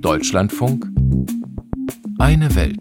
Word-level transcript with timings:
Deutschlandfunk 0.00 0.86
Eine 2.18 2.52
Welt. 2.56 2.80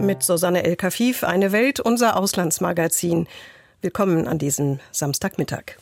Mit 0.00 0.22
Susanne 0.22 0.62
El 0.62 0.76
Kafif, 0.76 1.24
Eine 1.24 1.50
Welt, 1.50 1.80
unser 1.80 2.16
Auslandsmagazin. 2.16 3.26
Willkommen 3.80 4.28
an 4.28 4.38
diesem 4.38 4.78
Samstagmittag. 4.92 5.78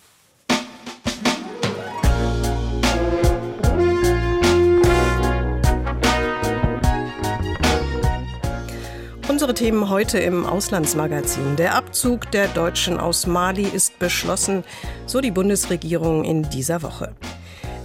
Unsere 9.36 9.52
Themen 9.52 9.90
heute 9.90 10.18
im 10.18 10.46
Auslandsmagazin. 10.46 11.56
Der 11.56 11.74
Abzug 11.74 12.30
der 12.30 12.48
Deutschen 12.48 12.98
aus 12.98 13.26
Mali 13.26 13.64
ist 13.64 13.98
beschlossen, 13.98 14.64
so 15.04 15.20
die 15.20 15.30
Bundesregierung 15.30 16.24
in 16.24 16.48
dieser 16.48 16.82
Woche. 16.82 17.14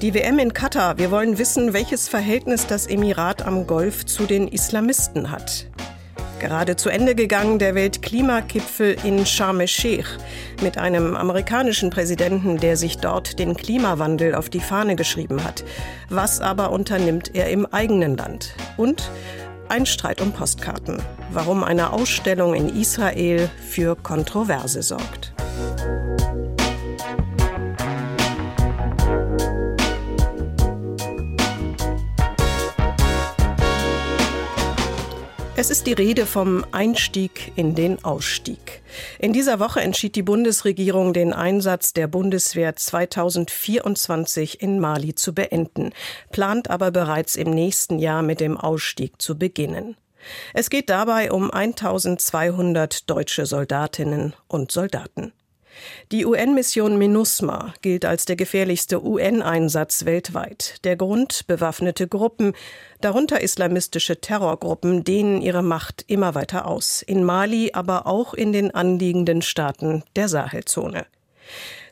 Die 0.02 0.14
WM 0.14 0.40
in 0.40 0.54
Katar. 0.54 0.98
Wir 0.98 1.12
wollen 1.12 1.38
wissen, 1.38 1.74
welches 1.74 2.08
Verhältnis 2.08 2.68
das 2.68 2.88
Emirat 2.88 3.46
am 3.46 3.68
Golf 3.68 4.06
zu 4.06 4.28
den 4.28 4.48
Islamisten 4.48 5.30
hat. 5.30 5.68
Gerade 6.40 6.78
zu 6.78 6.90
Ende 6.90 7.16
gegangen 7.16 7.60
der 7.60 7.76
Weltklimagipfel 7.76 8.96
in 9.04 9.26
Sharm 9.26 9.60
el-Sheikh 9.60 10.08
mit 10.64 10.78
einem 10.78 11.16
amerikanischen 11.16 11.90
Präsidenten, 11.90 12.58
der 12.58 12.78
sich 12.78 12.98
dort 12.98 13.40
den 13.40 13.58
Klimawandel 13.58 14.36
auf 14.36 14.50
die 14.50 14.62
Fahne 14.62 14.96
geschrieben 14.96 15.44
hat. 15.44 15.66
Was 16.10 16.40
aber 16.40 16.72
unternimmt 16.72 17.36
er 17.36 17.50
im 17.50 17.66
eigenen 17.66 18.16
Land? 18.16 18.56
Und 18.78 19.12
ein 19.72 19.86
Streit 19.86 20.20
um 20.20 20.34
Postkarten. 20.34 21.02
Warum 21.32 21.64
eine 21.64 21.94
Ausstellung 21.94 22.54
in 22.54 22.68
Israel 22.68 23.50
für 23.70 23.96
Kontroverse 23.96 24.84
sorgt. 24.84 25.31
Es 35.62 35.70
ist 35.70 35.86
die 35.86 35.94
Rede 35.94 36.26
vom 36.26 36.66
Einstieg 36.72 37.52
in 37.56 37.76
den 37.76 38.04
Ausstieg. 38.04 38.82
In 39.20 39.32
dieser 39.32 39.60
Woche 39.60 39.80
entschied 39.80 40.16
die 40.16 40.24
Bundesregierung, 40.24 41.14
den 41.14 41.34
Einsatz 41.34 41.94
der 41.94 42.08
Bundeswehr 42.08 42.76
2024 42.76 44.60
in 44.60 44.80
Mali 44.80 45.14
zu 45.14 45.36
beenden, 45.36 45.92
plant 46.32 46.72
aber 46.72 46.90
bereits 46.90 47.36
im 47.36 47.52
nächsten 47.52 48.00
Jahr 48.00 48.24
mit 48.24 48.40
dem 48.40 48.58
Ausstieg 48.58 49.22
zu 49.22 49.38
beginnen. 49.38 49.98
Es 50.56 50.72
geht 50.72 50.90
dabei 50.90 51.32
um 51.32 51.52
1200 51.52 53.08
deutsche 53.08 53.46
Soldatinnen 53.46 54.34
und 54.48 54.72
Soldaten. 54.72 55.32
Die 56.12 56.26
UN-Mission 56.26 56.98
MINUSMA 56.98 57.74
gilt 57.82 58.06
als 58.06 58.26
der 58.26 58.36
gefährlichste 58.36 59.04
UN-Einsatz 59.04 60.06
weltweit. 60.06 60.84
Der 60.84 60.96
Grund 60.96 61.48
bewaffnete 61.48 62.08
Gruppen, 62.08 62.54
darunter 63.00 63.42
islamistische 63.42 64.20
Terrorgruppen, 64.20 65.04
dehnen 65.04 65.42
ihre 65.42 65.64
Macht 65.64 66.04
immer 66.08 66.36
weiter 66.36 66.68
aus, 66.68 67.02
in 67.02 67.24
Mali, 67.24 67.72
aber 67.74 68.08
auch 68.08 68.34
in 68.34 68.52
den 68.52 68.72
anliegenden 68.74 69.42
Staaten 69.42 70.04
der 70.16 70.28
Sahelzone. 70.28 71.06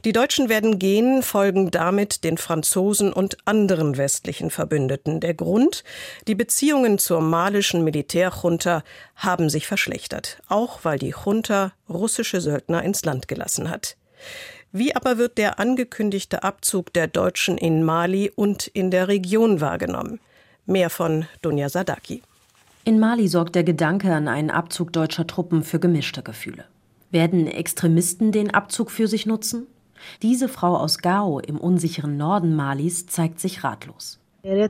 Die 0.06 0.14
Deutschen 0.14 0.48
werden 0.48 0.80
gehen, 0.80 1.22
folgen 1.22 1.72
damit 1.72 2.24
den 2.24 2.38
Franzosen 2.38 3.12
und 3.12 3.36
anderen 3.46 3.98
westlichen 3.98 4.50
Verbündeten. 4.50 5.20
Der 5.20 5.34
Grund? 5.34 5.84
Die 6.26 6.36
Beziehungen 6.36 7.00
zur 7.00 7.20
malischen 7.20 7.84
Militärjunta 7.84 8.84
haben 9.18 9.50
sich 9.50 9.68
verschlechtert, 9.68 10.42
auch 10.48 10.86
weil 10.86 11.00
die 11.00 11.14
Junta 11.26 11.74
russische 11.90 12.40
Söldner 12.40 12.82
ins 12.82 13.04
Land 13.04 13.28
gelassen 13.28 13.70
hat. 13.70 13.98
Wie 14.72 14.96
aber 14.96 15.18
wird 15.18 15.38
der 15.38 15.60
angekündigte 15.60 16.44
Abzug 16.44 16.94
der 16.94 17.08
Deutschen 17.08 17.58
in 17.58 17.84
Mali 17.84 18.32
und 18.34 18.68
in 18.68 18.92
der 18.92 19.10
Region 19.10 19.60
wahrgenommen? 19.60 20.22
Mehr 20.66 20.90
von 20.90 21.26
Dunja 21.42 21.68
Sadaki. 21.68 22.22
In 22.86 23.00
Mali 23.00 23.28
sorgt 23.28 23.56
der 23.56 23.66
Gedanke 23.66 24.14
an 24.14 24.30
einen 24.30 24.50
Abzug 24.50 24.94
deutscher 24.94 25.28
Truppen 25.28 25.64
für 25.64 25.80
gemischte 25.80 26.24
Gefühle. 26.24 26.64
Werden 27.12 27.48
Extremisten 27.48 28.32
den 28.32 28.54
Abzug 28.54 28.92
für 28.92 29.08
sich 29.08 29.26
nutzen? 29.26 29.68
Diese 30.22 30.50
Frau 30.50 30.76
aus 30.76 31.00
Gao 31.00 31.40
im 31.40 31.58
unsicheren 31.58 32.18
Norden 32.18 32.56
Malis 32.56 33.06
zeigt 33.08 33.40
sich 33.40 33.64
ratlos. 33.64 34.20
Der 34.42 34.70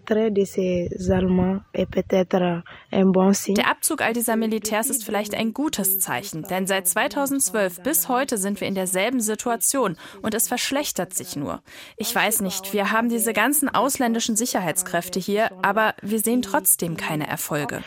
Abzug 3.69 4.01
all 4.01 4.13
dieser 4.13 4.35
Militärs 4.35 4.89
ist 4.89 5.03
vielleicht 5.03 5.35
ein 5.35 5.53
gutes 5.53 5.99
Zeichen, 5.99 6.41
denn 6.43 6.65
seit 6.65 6.87
2012 6.87 7.83
bis 7.83 8.09
heute 8.09 8.39
sind 8.39 8.59
wir 8.61 8.67
in 8.67 8.73
derselben 8.73 9.19
Situation 9.19 9.95
und 10.23 10.33
es 10.33 10.47
verschlechtert 10.47 11.13
sich 11.13 11.35
nur. 11.35 11.61
Ich 11.97 12.13
weiß 12.15 12.41
nicht, 12.41 12.73
wir 12.73 12.91
haben 12.91 13.09
diese 13.09 13.33
ganzen 13.33 13.69
ausländischen 13.69 14.35
Sicherheitskräfte 14.35 15.19
hier, 15.19 15.51
aber 15.61 15.93
wir 16.01 16.19
sehen 16.19 16.41
trotzdem 16.41 16.97
keine 16.97 17.27
Erfolge. 17.27 17.83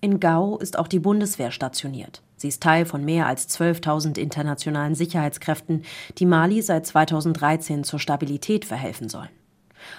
In 0.00 0.18
Gao 0.18 0.58
ist 0.58 0.76
auch 0.76 0.88
die 0.88 1.00
Bundeswehr 1.00 1.52
stationiert. 1.52 2.22
Sie 2.38 2.48
ist 2.48 2.62
Teil 2.62 2.86
von 2.86 3.04
mehr 3.04 3.26
als 3.26 3.48
12.000 3.48 4.16
internationalen 4.16 4.94
Sicherheitskräften, 4.94 5.82
die 6.18 6.24
Mali 6.24 6.62
seit 6.62 6.86
2013 6.86 7.84
zur 7.84 7.98
Stabilität 7.98 8.64
verhelfen 8.64 9.08
sollen. 9.08 9.28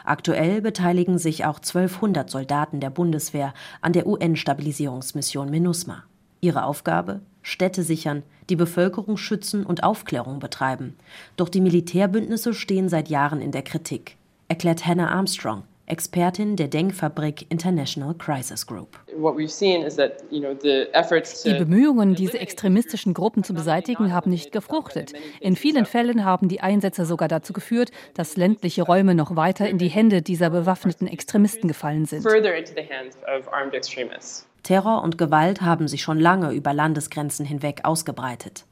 Aktuell 0.06 0.62
beteiligen 0.62 1.18
sich 1.18 1.46
auch 1.46 1.58
1200 1.58 2.30
Soldaten 2.30 2.80
der 2.80 2.90
Bundeswehr 2.90 3.54
an 3.82 3.94
der 3.94 4.08
UN-Stabilisierungsmission 4.08 5.50
MINUSMA. 5.50 6.04
Ihre 6.42 6.64
Aufgabe? 6.64 7.22
Städte 7.42 7.84
sichern, 7.84 8.24
die 8.50 8.56
Bevölkerung 8.56 9.18
schützen 9.18 9.66
und 9.66 9.84
Aufklärung 9.84 10.40
betreiben. 10.40 10.96
Doch 11.36 11.50
die 11.50 11.62
Militärbündnisse 11.62 12.54
stehen 12.54 12.90
seit 12.90 13.10
Jahren 13.10 13.42
in 13.42 13.52
der 13.52 13.64
Kritik, 13.64 14.18
erklärt 14.48 14.86
Hannah 14.86 15.12
Armstrong, 15.12 15.64
Expertin 15.90 16.56
der 16.56 16.68
Denkfabrik 16.68 17.48
International 17.50 18.14
Crisis 18.14 18.68
Group. 18.68 19.00
Die 21.46 21.54
Bemühungen, 21.54 22.16
diese 22.16 22.40
extremistischen 22.40 23.14
Gruppen 23.14 23.44
zu 23.44 23.54
beseitigen, 23.54 24.14
haben 24.14 24.30
nicht 24.30 24.52
gefruchtet. 24.52 25.14
In 25.40 25.56
vielen 25.56 25.86
Fällen 25.86 26.24
haben 26.24 26.48
die 26.48 26.62
Einsätze 26.62 27.06
sogar 27.06 27.28
dazu 27.28 27.54
geführt, 27.54 27.92
dass 28.14 28.38
ländliche 28.38 28.84
Räume 28.84 29.16
noch 29.16 29.36
weiter 29.36 29.68
in 29.68 29.80
die 29.80 29.88
Hände 29.88 30.22
dieser 30.22 30.52
bewaffneten 30.52 31.08
Extremisten 31.08 31.68
gefallen 31.68 32.06
sind. 32.06 32.24
Terror 34.64 35.04
und 35.04 35.18
Gewalt 35.18 35.62
haben 35.62 35.88
sich 35.88 36.04
schon 36.04 36.20
lange 36.20 36.52
über 36.52 36.74
Landesgrenzen 36.74 37.46
hinweg 37.46 37.82
ausgebreitet. 37.84 38.66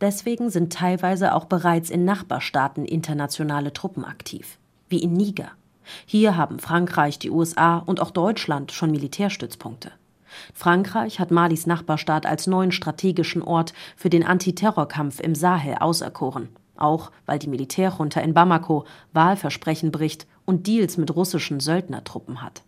Deswegen 0.00 0.50
sind 0.50 0.72
teilweise 0.72 1.34
auch 1.34 1.44
bereits 1.44 1.90
in 1.90 2.04
Nachbarstaaten 2.04 2.84
internationale 2.84 3.72
Truppen 3.72 4.04
aktiv, 4.04 4.58
wie 4.88 4.98
in 4.98 5.12
Niger. 5.12 5.52
Hier 6.06 6.36
haben 6.36 6.58
Frankreich, 6.58 7.18
die 7.18 7.30
USA 7.30 7.78
und 7.78 8.00
auch 8.00 8.10
Deutschland 8.10 8.72
schon 8.72 8.90
Militärstützpunkte. 8.90 9.92
Frankreich 10.52 11.20
hat 11.20 11.30
Malis 11.30 11.66
Nachbarstaat 11.66 12.26
als 12.26 12.46
neuen 12.46 12.72
strategischen 12.72 13.42
Ort 13.42 13.72
für 13.96 14.10
den 14.10 14.24
Antiterrorkampf 14.24 15.20
im 15.20 15.34
Sahel 15.34 15.76
auserkoren, 15.80 16.48
auch 16.76 17.10
weil 17.26 17.38
die 17.38 17.48
Militärjunta 17.48 18.20
in 18.20 18.34
Bamako 18.34 18.84
Wahlversprechen 19.12 19.92
bricht 19.92 20.26
und 20.44 20.66
Deals 20.66 20.96
mit 20.96 21.14
russischen 21.14 21.60
Söldnertruppen 21.60 22.42
hat. 22.42 22.62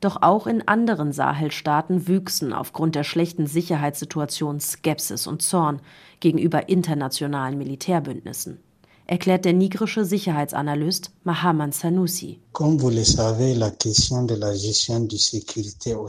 Doch 0.00 0.22
auch 0.22 0.46
in 0.46 0.68
anderen 0.68 1.12
Sahelstaaten 1.12 2.06
wüchsen 2.06 2.52
aufgrund 2.52 2.94
der 2.94 3.04
schlechten 3.04 3.46
Sicherheitssituation 3.46 4.60
Skepsis 4.60 5.26
und 5.26 5.42
Zorn 5.42 5.80
gegenüber 6.20 6.68
internationalen 6.68 7.58
Militärbündnissen 7.58 8.60
erklärt 9.12 9.44
der 9.44 9.52
nigrische 9.52 10.06
Sicherheitsanalyst 10.06 11.10
Mahaman 11.24 11.70
Sanusi. 11.70 12.38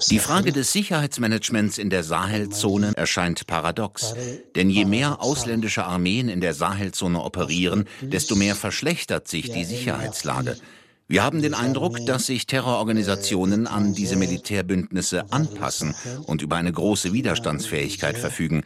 Die 0.09 0.19
Frage 0.19 0.52
des 0.53 0.72
Sicherheitsmanagements 0.72 1.78
in 1.80 1.90
der 1.90 2.03
Sahelzone 2.06 2.94
erscheint 2.96 3.46
paradox. 3.46 4.16
Denn 4.56 4.69
je 4.69 4.86
mehr 4.86 5.22
ausländische 5.22 5.84
Armeen 5.84 6.30
in 6.30 6.40
der 6.40 6.53
Sahelzone 6.53 7.22
operieren, 7.22 7.90
desto 8.02 8.36
mehr 8.36 8.56
verschlechtert 8.56 9.27
sich 9.27 9.51
die 9.51 9.66
Sicherheitslage. 9.66 10.56
Wir 11.10 11.24
haben 11.24 11.42
den 11.42 11.54
Eindruck, 11.54 12.06
dass 12.06 12.27
sich 12.27 12.48
Terrororganisationen 12.48 13.68
an 13.68 13.94
diese 13.94 14.16
Militärbündnisse 14.16 15.25
anpassen 15.31 15.94
und 16.25 16.42
über 16.42 16.56
eine 16.56 16.72
große 16.72 17.12
Widerstandsfähigkeit 17.12 18.18
verfügen. 18.18 18.63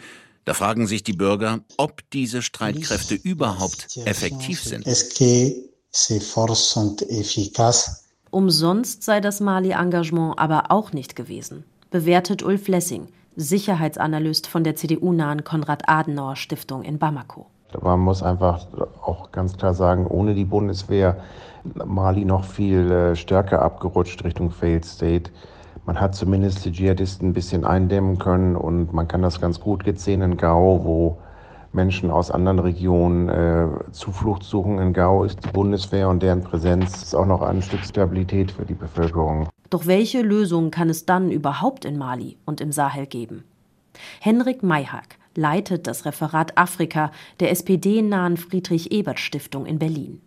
Da 0.48 0.54
fragen 0.54 0.88
sich 0.88 1.04
die 1.04 1.12
Bürger, 1.12 1.60
ob 1.76 2.10
diese 2.12 2.42
Streitkräfte 2.42 3.16
überhaupt 3.16 3.98
effektiv 4.06 4.64
sind. 4.64 4.88
Umsonst 8.32 9.04
sei 9.04 9.20
das 9.20 9.42
Mali-Engagement 9.42 10.40
aber 10.40 10.72
auch 10.72 10.94
nicht 10.94 11.18
gewesen, 11.18 11.66
bewertet 11.92 12.44
Ulf 12.44 12.70
Lessing, 12.70 13.08
Sicherheitsanalyst 13.36 14.48
von 14.48 14.64
der 14.64 14.78
CDU-nahen 14.78 15.44
Konrad-Adenauer-Stiftung 15.44 16.84
in 16.84 16.98
Bamako. 16.98 17.48
Man 17.82 18.00
muss 18.00 18.24
einfach 18.24 18.68
auch 19.04 19.34
ganz 19.34 19.58
klar 19.58 19.74
sagen, 19.74 20.08
ohne 20.08 20.34
die 20.34 20.46
Bundeswehr 20.46 21.22
Mali 21.74 22.24
noch 22.24 22.46
viel 22.46 22.90
äh, 22.90 23.18
stärker 23.18 23.62
abgerutscht 23.62 24.24
Richtung 24.24 24.52
Failed 24.52 24.86
State. 24.86 25.30
Man 25.88 26.02
hat 26.02 26.16
zumindest 26.16 26.66
die 26.66 26.74
Dschihadisten 26.74 27.30
ein 27.30 27.34
bisschen 27.34 27.64
eindämmen 27.64 28.20
können 28.20 28.58
und 28.58 28.92
man 28.92 29.08
kann 29.08 29.22
das 29.22 29.40
ganz 29.40 29.62
gut 29.62 29.86
sehen 29.98 30.22
in 30.22 30.36
Gao, 30.36 30.82
wo 30.84 31.18
Menschen 31.72 32.12
aus 32.12 32.30
anderen 32.30 32.60
Regionen 32.60 33.30
äh, 33.30 33.68
Zuflucht 33.94 34.44
suchen. 34.44 34.80
In 34.80 34.92
Gao 34.92 35.24
ist 35.24 35.46
die 35.46 35.50
Bundeswehr 35.50 36.10
und 36.10 36.22
deren 36.22 36.44
Präsenz 36.44 37.04
ist 37.04 37.16
auch 37.16 37.26
noch 37.26 37.42
ein 37.42 37.62
Stück 37.62 37.86
Stabilität 37.86 38.52
für 38.52 38.66
die 38.66 38.74
Bevölkerung. 38.74 39.48
Doch 39.70 39.88
welche 39.88 40.22
Lösungen 40.22 40.72
kann 40.72 40.90
es 40.90 41.06
dann 41.06 41.32
überhaupt 41.32 41.86
in 41.86 41.98
Mali 41.98 42.36
und 42.44 42.60
im 42.60 42.74
Sahel 42.74 43.06
geben? 43.06 43.46
Henrik 44.20 44.64
Mayhag 44.64 45.16
leitet 45.36 45.88
das 45.88 46.04
Referat 46.04 46.58
Afrika 46.58 47.12
der 47.40 47.52
SPD-nahen 47.52 48.36
Friedrich-Ebert-Stiftung 48.36 49.66
in 49.66 49.80
Berlin. 49.80 50.20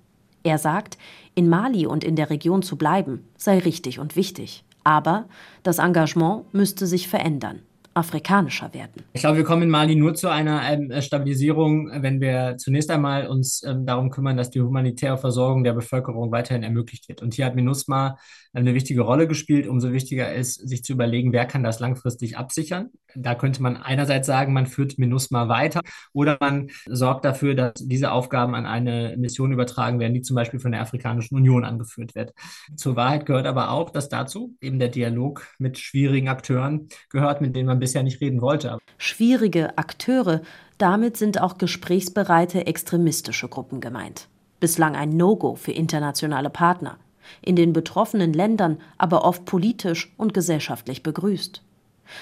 Er 0.42 0.56
sagt, 0.56 0.96
in 1.34 1.50
Mali 1.50 1.86
und 1.86 2.02
in 2.02 2.16
der 2.16 2.30
Region 2.30 2.62
zu 2.62 2.76
bleiben 2.76 3.26
sei 3.36 3.58
richtig 3.58 3.98
und 3.98 4.16
wichtig. 4.16 4.64
Aber 4.84 5.26
das 5.62 5.78
Engagement 5.78 6.52
müsste 6.52 6.86
sich 6.86 7.08
verändern 7.08 7.60
afrikanischer 7.92 8.72
werden. 8.72 9.02
Ich 9.12 9.20
glaube, 9.20 9.38
wir 9.38 9.44
kommen 9.44 9.62
in 9.62 9.70
Mali 9.70 9.96
nur 9.96 10.14
zu 10.14 10.28
einer 10.28 10.62
ähm, 10.70 10.92
Stabilisierung, 11.02 11.90
wenn 12.02 12.20
wir 12.20 12.56
zunächst 12.56 12.90
einmal 12.90 13.26
uns 13.26 13.62
ähm, 13.64 13.84
darum 13.84 14.10
kümmern, 14.10 14.36
dass 14.36 14.50
die 14.50 14.60
humanitäre 14.60 15.18
Versorgung 15.18 15.64
der 15.64 15.72
Bevölkerung 15.72 16.30
weiterhin 16.30 16.62
ermöglicht 16.62 17.08
wird. 17.08 17.20
Und 17.20 17.34
hier 17.34 17.46
hat 17.46 17.56
MINUSMA 17.56 18.16
eine 18.52 18.74
wichtige 18.74 19.02
Rolle 19.02 19.28
gespielt. 19.28 19.66
Umso 19.66 19.92
wichtiger 19.92 20.32
ist, 20.34 20.54
sich 20.54 20.84
zu 20.84 20.92
überlegen, 20.92 21.32
wer 21.32 21.46
kann 21.46 21.62
das 21.62 21.80
langfristig 21.80 22.36
absichern. 22.36 22.90
Da 23.14 23.34
könnte 23.34 23.62
man 23.62 23.76
einerseits 23.76 24.26
sagen, 24.26 24.52
man 24.52 24.66
führt 24.66 24.98
MINUSMA 24.98 25.48
weiter 25.48 25.80
oder 26.12 26.36
man 26.40 26.70
sorgt 26.86 27.24
dafür, 27.24 27.54
dass 27.54 27.74
diese 27.76 28.12
Aufgaben 28.12 28.54
an 28.54 28.66
eine 28.66 29.16
Mission 29.16 29.52
übertragen 29.52 30.00
werden, 30.00 30.14
die 30.14 30.22
zum 30.22 30.36
Beispiel 30.36 30.60
von 30.60 30.72
der 30.72 30.80
Afrikanischen 30.80 31.36
Union 31.36 31.64
angeführt 31.64 32.14
wird. 32.14 32.32
Zur 32.76 32.96
Wahrheit 32.96 33.26
gehört 33.26 33.46
aber 33.46 33.70
auch, 33.70 33.90
dass 33.90 34.08
dazu 34.08 34.54
eben 34.60 34.78
der 34.78 34.88
Dialog 34.88 35.46
mit 35.58 35.78
schwierigen 35.78 36.28
Akteuren 36.28 36.88
gehört, 37.10 37.40
mit 37.40 37.54
denen 37.54 37.66
man 37.66 37.78
bisher 37.78 38.02
nicht 38.02 38.20
reden 38.20 38.40
wollte. 38.40 38.78
Schwierige 38.98 39.78
Akteure, 39.78 40.42
damit 40.78 41.16
sind 41.16 41.40
auch 41.40 41.58
gesprächsbereite 41.58 42.66
extremistische 42.66 43.48
Gruppen 43.48 43.80
gemeint. 43.80 44.28
Bislang 44.60 44.94
ein 44.94 45.16
No-Go 45.16 45.54
für 45.54 45.72
internationale 45.72 46.50
Partner. 46.50 46.98
In 47.42 47.56
den 47.56 47.72
betroffenen 47.72 48.32
Ländern 48.32 48.78
aber 48.98 49.24
oft 49.24 49.44
politisch 49.44 50.12
und 50.16 50.34
gesellschaftlich 50.34 51.02
begrüßt. 51.02 51.62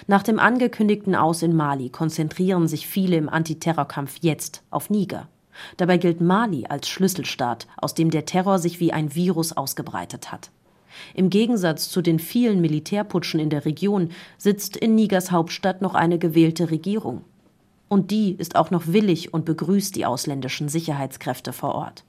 Nach 0.06 0.22
dem 0.22 0.38
angekündigten 0.38 1.14
Aus 1.14 1.42
in 1.42 1.56
Mali 1.56 1.88
konzentrieren 1.88 2.68
sich 2.68 2.86
viele 2.86 3.16
im 3.16 3.28
Antiterrorkampf 3.28 4.18
jetzt 4.20 4.62
auf 4.70 4.90
Niger. 4.90 5.28
Dabei 5.76 5.96
gilt 5.96 6.20
Mali 6.20 6.66
als 6.68 6.88
Schlüsselstaat, 6.88 7.66
aus 7.76 7.94
dem 7.94 8.10
der 8.10 8.24
Terror 8.24 8.58
sich 8.58 8.80
wie 8.80 8.92
ein 8.92 9.14
Virus 9.14 9.56
ausgebreitet 9.56 10.30
hat. 10.30 10.50
Im 11.14 11.30
Gegensatz 11.30 11.88
zu 11.88 12.02
den 12.02 12.18
vielen 12.18 12.60
Militärputschen 12.60 13.40
in 13.40 13.50
der 13.50 13.64
Region 13.64 14.10
sitzt 14.36 14.76
in 14.76 14.94
Nigers 14.94 15.30
Hauptstadt 15.30 15.82
noch 15.82 15.94
eine 15.94 16.18
gewählte 16.18 16.70
Regierung. 16.70 17.24
Und 17.88 18.10
die 18.10 18.32
ist 18.32 18.56
auch 18.56 18.70
noch 18.70 18.88
willig 18.88 19.32
und 19.32 19.44
begrüßt 19.44 19.96
die 19.96 20.06
ausländischen 20.06 20.68
Sicherheitskräfte 20.68 21.52
vor 21.52 21.74
Ort. 21.74 22.04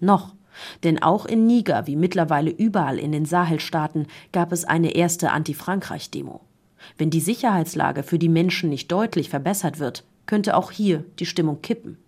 Noch. 0.00 0.34
Denn 0.84 1.02
auch 1.02 1.26
in 1.26 1.46
Niger, 1.46 1.86
wie 1.86 1.96
mittlerweile 1.96 2.50
überall 2.50 2.98
in 2.98 3.12
den 3.12 3.24
Sahelstaaten, 3.24 4.06
gab 4.32 4.52
es 4.52 4.64
eine 4.64 4.94
erste 4.94 5.30
Anti-Frankreich-Demo. 5.30 6.40
Wenn 6.96 7.10
die 7.10 7.20
Sicherheitslage 7.20 8.02
für 8.02 8.18
die 8.18 8.28
Menschen 8.28 8.70
nicht 8.70 8.90
deutlich 8.90 9.30
verbessert 9.30 9.78
wird, 9.78 10.04
könnte 10.26 10.56
auch 10.56 10.70
hier 10.70 11.04
die 11.18 11.26
Stimmung 11.26 11.60
kippen. 11.62 11.98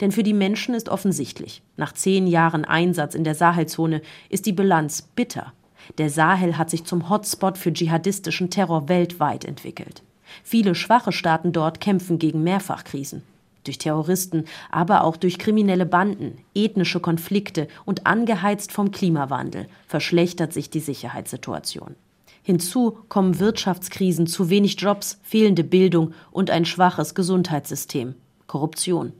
Denn 0.00 0.12
für 0.12 0.22
die 0.22 0.34
Menschen 0.34 0.74
ist 0.74 0.88
offensichtlich, 0.88 1.62
nach 1.76 1.92
zehn 1.92 2.26
Jahren 2.26 2.64
Einsatz 2.64 3.14
in 3.14 3.24
der 3.24 3.34
Sahelzone 3.34 4.02
ist 4.28 4.46
die 4.46 4.52
Bilanz 4.52 5.02
bitter. 5.02 5.52
Der 5.98 6.10
Sahel 6.10 6.58
hat 6.58 6.70
sich 6.70 6.84
zum 6.84 7.08
Hotspot 7.08 7.58
für 7.58 7.72
dschihadistischen 7.72 8.50
Terror 8.50 8.88
weltweit 8.88 9.44
entwickelt. 9.44 10.02
Viele 10.44 10.74
schwache 10.74 11.12
Staaten 11.12 11.52
dort 11.52 11.80
kämpfen 11.80 12.18
gegen 12.18 12.42
Mehrfachkrisen. 12.42 13.22
Durch 13.64 13.78
Terroristen, 13.78 14.44
aber 14.70 15.04
auch 15.04 15.16
durch 15.16 15.38
kriminelle 15.38 15.86
Banden, 15.86 16.38
ethnische 16.54 17.00
Konflikte 17.00 17.68
und 17.84 18.06
angeheizt 18.06 18.72
vom 18.72 18.90
Klimawandel 18.90 19.68
verschlechtert 19.86 20.52
sich 20.52 20.68
die 20.68 20.80
Sicherheitssituation. 20.80 21.94
Hinzu 22.42 22.98
kommen 23.08 23.38
Wirtschaftskrisen, 23.38 24.26
zu 24.26 24.50
wenig 24.50 24.80
Jobs, 24.80 25.20
fehlende 25.22 25.62
Bildung 25.62 26.12
und 26.32 26.50
ein 26.50 26.64
schwaches 26.64 27.14
Gesundheitssystem, 27.14 28.16
Korruption. 28.48 29.12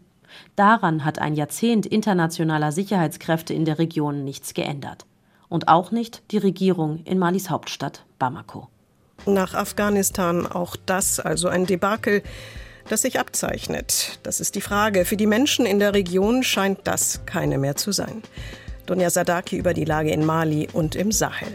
Daran 0.56 1.04
hat 1.04 1.20
ein 1.20 1.34
Jahrzehnt 1.34 1.86
internationaler 1.86 2.72
Sicherheitskräfte 2.72 3.54
in 3.54 3.64
der 3.64 3.78
Region 3.78 4.24
nichts 4.24 4.54
geändert. 4.54 5.06
Und 5.48 5.68
auch 5.68 5.90
nicht 5.92 6.22
die 6.32 6.38
Regierung 6.38 7.00
in 7.04 7.18
Malis 7.18 7.50
Hauptstadt 7.50 8.04
Bamako. 8.18 8.68
Nach 9.26 9.54
Afghanistan 9.54 10.46
auch 10.46 10.74
das, 10.74 11.20
also 11.20 11.46
ein 11.48 11.66
Debakel, 11.66 12.22
das 12.88 13.02
sich 13.02 13.18
abzeichnet. 13.18 14.18
Das 14.22 14.40
ist 14.40 14.54
die 14.54 14.60
Frage. 14.60 15.04
Für 15.04 15.16
die 15.16 15.26
Menschen 15.26 15.66
in 15.66 15.78
der 15.78 15.94
Region 15.94 16.42
scheint 16.42 16.80
das 16.84 17.20
keine 17.26 17.58
mehr 17.58 17.76
zu 17.76 17.92
sein. 17.92 18.22
Donja 18.86 19.10
Sadaki 19.10 19.56
über 19.56 19.74
die 19.74 19.84
Lage 19.84 20.10
in 20.10 20.24
Mali 20.24 20.68
und 20.72 20.96
im 20.96 21.12
Sahel. 21.12 21.48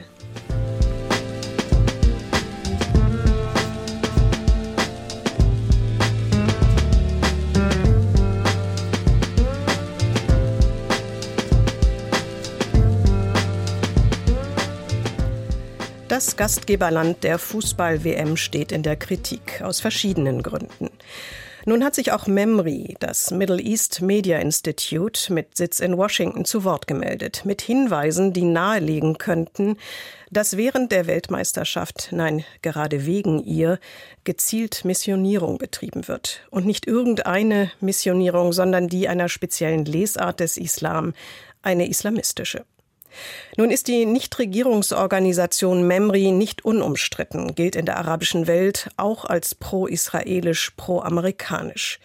Das 16.18 16.36
Gastgeberland 16.36 17.24
der 17.24 17.38
Fußball-WM 17.38 18.38
steht 18.38 18.72
in 18.72 18.82
der 18.82 18.96
Kritik 18.96 19.62
aus 19.62 19.80
verschiedenen 19.80 20.42
Gründen. 20.42 20.90
Nun 21.66 21.84
hat 21.84 21.94
sich 21.94 22.12
auch 22.12 22.26
MEMRI, 22.26 22.96
das 23.00 23.30
Middle 23.30 23.62
East 23.62 24.02
Media 24.02 24.40
Institute 24.40 25.32
mit 25.32 25.56
Sitz 25.56 25.80
in 25.80 25.96
Washington, 25.96 26.44
zu 26.44 26.64
Wort 26.64 26.88
gemeldet, 26.88 27.44
mit 27.46 27.62
Hinweisen, 27.62 28.34
die 28.34 28.46
nahelegen 28.46 29.20
könnten, 29.20 29.78
dass 30.32 30.58
während 30.58 30.92
der 30.92 31.06
Weltmeisterschaft, 31.06 32.08
nein, 32.10 32.44
gerade 32.64 33.06
wegen 33.06 33.38
ihr, 33.38 33.78
gezielt 34.24 34.86
Missionierung 34.86 35.60
betrieben 35.60 36.08
wird. 36.08 36.42
Und 36.50 36.66
nicht 36.66 36.88
irgendeine 36.88 37.72
Missionierung, 37.80 38.54
sondern 38.54 38.88
die 38.88 39.08
einer 39.08 39.30
speziellen 39.30 39.86
Lesart 39.86 40.40
des 40.40 40.58
Islam, 40.58 41.14
eine 41.62 41.88
islamistische. 41.88 42.66
Nun 43.58 43.72
ist 43.72 43.88
die 43.88 44.06
Nichtregierungsorganisation 44.06 45.88
MEMRI 45.88 46.32
nicht 46.32 46.64
unumstritten, 46.64 47.56
gilt 47.56 47.76
in 47.76 47.86
der 47.86 47.98
arabischen 47.98 48.48
Welt 48.48 48.90
auch 48.98 49.26
als 49.26 49.56
pro-israelisch, 49.56 50.72
pro-amerikanisch. 50.78 52.00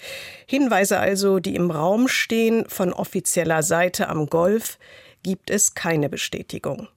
Hinweise 0.46 0.99
also, 0.99 1.38
die 1.38 1.54
im 1.54 1.70
Raum 1.70 2.08
stehen, 2.08 2.64
von 2.69 2.93
offizieller 2.93 3.62
Seite 3.62 4.08
am 4.08 4.26
Golf, 4.26 4.78
gibt 5.22 5.50
es 5.50 5.74
keine 5.74 6.08
Bestätigung. 6.08 6.88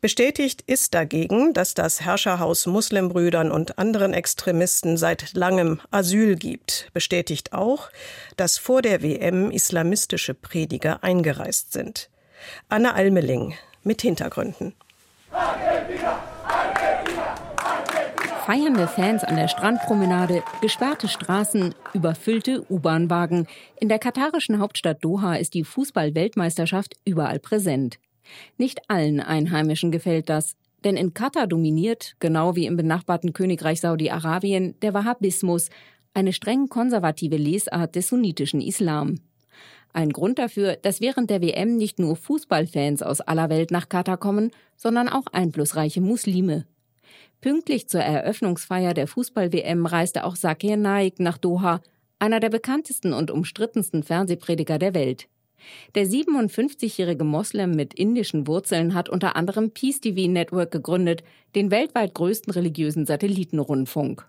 Bestätigt 0.00 0.62
ist 0.62 0.94
dagegen, 0.94 1.52
dass 1.52 1.74
das 1.74 2.00
Herrscherhaus 2.00 2.66
Muslimbrüdern 2.66 3.52
und 3.52 3.78
anderen 3.78 4.12
Extremisten 4.12 4.96
seit 4.96 5.34
langem 5.34 5.80
Asyl 5.90 6.36
gibt. 6.36 6.90
Bestätigt 6.92 7.52
auch, 7.52 7.90
dass 8.36 8.58
vor 8.58 8.82
der 8.82 9.02
WM 9.02 9.50
islamistische 9.50 10.34
Prediger 10.34 11.04
eingereist 11.04 11.72
sind. 11.72 12.10
Anna 12.68 12.92
Almeling 12.94 13.54
mit 13.84 14.02
Hintergründen. 14.02 14.74
Feiernde 18.46 18.88
Fans 18.88 19.22
an 19.22 19.36
der 19.36 19.46
Strandpromenade, 19.46 20.42
gesperrte 20.60 21.06
Straßen, 21.06 21.74
überfüllte 21.94 22.64
U-Bahn-Wagen. 22.68 23.46
In 23.78 23.88
der 23.88 24.00
katarischen 24.00 24.58
Hauptstadt 24.58 25.04
Doha 25.04 25.36
ist 25.36 25.54
die 25.54 25.62
Fußball-Weltmeisterschaft 25.62 26.96
überall 27.04 27.38
präsent. 27.38 27.98
Nicht 28.58 28.80
allen 28.88 29.20
Einheimischen 29.20 29.92
gefällt 29.92 30.28
das, 30.28 30.56
denn 30.84 30.96
in 30.96 31.14
Katar 31.14 31.46
dominiert, 31.46 32.16
genau 32.18 32.56
wie 32.56 32.66
im 32.66 32.76
benachbarten 32.76 33.32
Königreich 33.32 33.80
Saudi-Arabien, 33.80 34.74
der 34.82 34.92
Wahhabismus, 34.92 35.70
eine 36.12 36.32
streng 36.32 36.68
konservative 36.68 37.36
Lesart 37.36 37.94
des 37.94 38.08
sunnitischen 38.08 38.60
Islam. 38.60 39.20
Ein 39.92 40.10
Grund 40.10 40.38
dafür, 40.38 40.76
dass 40.76 41.00
während 41.00 41.28
der 41.28 41.42
WM 41.42 41.76
nicht 41.76 41.98
nur 41.98 42.16
Fußballfans 42.16 43.02
aus 43.02 43.20
aller 43.20 43.50
Welt 43.50 43.70
nach 43.70 43.88
Katar 43.88 44.16
kommen, 44.16 44.50
sondern 44.76 45.08
auch 45.08 45.26
einflussreiche 45.32 46.00
Muslime. 46.00 46.66
Pünktlich 47.40 47.88
zur 47.88 48.00
Eröffnungsfeier 48.00 48.94
der 48.94 49.06
Fußball-WM 49.06 49.84
reiste 49.84 50.24
auch 50.24 50.36
Zakir 50.36 50.76
Naik 50.76 51.20
nach 51.20 51.38
Doha, 51.38 51.82
einer 52.18 52.40
der 52.40 52.50
bekanntesten 52.50 53.12
und 53.12 53.30
umstrittensten 53.30 54.02
Fernsehprediger 54.02 54.78
der 54.78 54.94
Welt. 54.94 55.28
Der 55.94 56.06
57-jährige 56.06 57.24
Moslem 57.24 57.72
mit 57.72 57.94
indischen 57.94 58.46
Wurzeln 58.46 58.94
hat 58.94 59.08
unter 59.08 59.36
anderem 59.36 59.70
Peace 59.70 60.00
TV 60.00 60.30
Network 60.30 60.70
gegründet, 60.70 61.22
den 61.54 61.70
weltweit 61.70 62.14
größten 62.14 62.52
religiösen 62.52 63.06
Satellitenrundfunk. 63.06 64.26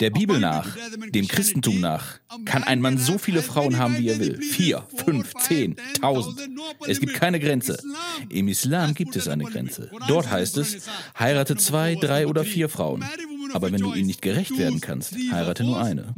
Der 0.00 0.10
Bibel 0.10 0.38
nach, 0.38 0.76
dem 1.10 1.26
Christentum 1.26 1.80
nach, 1.80 2.20
kann 2.44 2.62
ein 2.62 2.80
Mann 2.80 2.98
so 2.98 3.18
viele 3.18 3.42
Frauen 3.42 3.78
haben, 3.78 3.98
wie 3.98 4.08
er 4.08 4.20
will. 4.20 4.40
Vier, 4.40 4.86
fünf, 5.04 5.34
zehn, 5.34 5.76
tausend. 6.00 6.40
Es 6.86 7.00
gibt 7.00 7.14
keine 7.14 7.40
Grenze. 7.40 7.78
Im 8.28 8.48
Islam 8.48 8.94
gibt 8.94 9.16
es 9.16 9.28
eine 9.28 9.44
Grenze. 9.44 9.90
Dort 10.06 10.30
heißt 10.30 10.56
es, 10.58 10.88
heirate 11.18 11.56
zwei, 11.56 11.96
drei 11.96 12.26
oder 12.26 12.44
vier 12.44 12.68
Frauen. 12.68 13.04
Aber 13.52 13.72
wenn 13.72 13.80
du 13.80 13.94
ihnen 13.94 14.06
nicht 14.06 14.22
gerecht 14.22 14.56
werden 14.58 14.80
kannst, 14.80 15.14
heirate 15.32 15.64
nur 15.64 15.80
eine. 15.80 16.14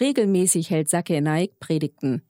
Regelmäßig 0.00 0.70
hält 0.70 0.88
Zakir 0.88 1.20
Naik 1.20 1.60
Predigten. 1.60 2.22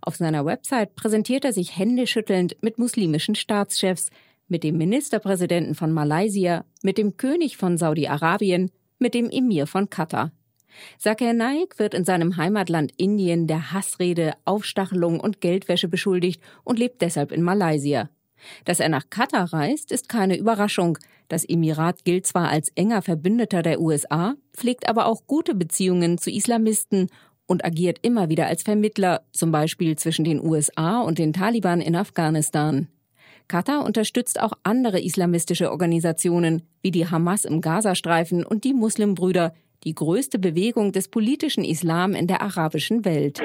Auf 0.00 0.16
seiner 0.16 0.44
Website 0.44 0.94
präsentiert 0.94 1.44
er 1.44 1.52
sich 1.52 1.76
händeschüttelnd 1.76 2.56
mit 2.60 2.78
muslimischen 2.78 3.34
Staatschefs, 3.34 4.10
mit 4.48 4.64
dem 4.64 4.76
Ministerpräsidenten 4.76 5.74
von 5.74 5.92
Malaysia, 5.92 6.64
mit 6.82 6.98
dem 6.98 7.16
König 7.16 7.56
von 7.56 7.78
Saudi-Arabien, 7.78 8.70
mit 8.98 9.14
dem 9.14 9.30
Emir 9.30 9.66
von 9.66 9.90
Katar. 9.90 10.32
Zakir 10.98 11.32
Naik 11.32 11.78
wird 11.78 11.94
in 11.94 12.04
seinem 12.04 12.36
Heimatland 12.36 12.92
Indien 12.96 13.46
der 13.46 13.72
Hassrede, 13.72 14.34
Aufstachelung 14.44 15.20
und 15.20 15.40
Geldwäsche 15.40 15.88
beschuldigt 15.88 16.42
und 16.64 16.78
lebt 16.78 17.00
deshalb 17.00 17.32
in 17.32 17.42
Malaysia. 17.42 18.10
Dass 18.64 18.80
er 18.80 18.88
nach 18.88 19.10
Katar 19.10 19.52
reist, 19.52 19.92
ist 19.92 20.08
keine 20.08 20.36
Überraschung. 20.36 20.98
Das 21.28 21.44
Emirat 21.48 22.04
gilt 22.04 22.26
zwar 22.26 22.48
als 22.48 22.70
enger 22.74 23.02
Verbündeter 23.02 23.62
der 23.62 23.80
USA, 23.80 24.34
pflegt 24.52 24.88
aber 24.88 25.06
auch 25.06 25.26
gute 25.26 25.54
Beziehungen 25.54 26.18
zu 26.18 26.30
Islamisten 26.30 27.08
und 27.46 27.64
agiert 27.64 27.98
immer 28.02 28.28
wieder 28.28 28.46
als 28.46 28.62
Vermittler, 28.62 29.22
zum 29.32 29.52
Beispiel 29.52 29.96
zwischen 29.96 30.24
den 30.24 30.42
USA 30.42 31.00
und 31.00 31.18
den 31.18 31.32
Taliban 31.32 31.80
in 31.80 31.96
Afghanistan. 31.96 32.88
Katar 33.48 33.84
unterstützt 33.84 34.40
auch 34.40 34.52
andere 34.62 35.00
islamistische 35.00 35.70
Organisationen, 35.70 36.62
wie 36.80 36.90
die 36.90 37.06
Hamas 37.06 37.44
im 37.44 37.60
Gazastreifen 37.60 38.44
und 38.44 38.64
die 38.64 38.72
Muslimbrüder, 38.72 39.52
die 39.84 39.94
größte 39.94 40.38
Bewegung 40.38 40.92
des 40.92 41.08
politischen 41.08 41.64
Islam 41.64 42.14
in 42.14 42.26
der 42.26 42.40
arabischen 42.40 43.04
Welt. 43.04 43.42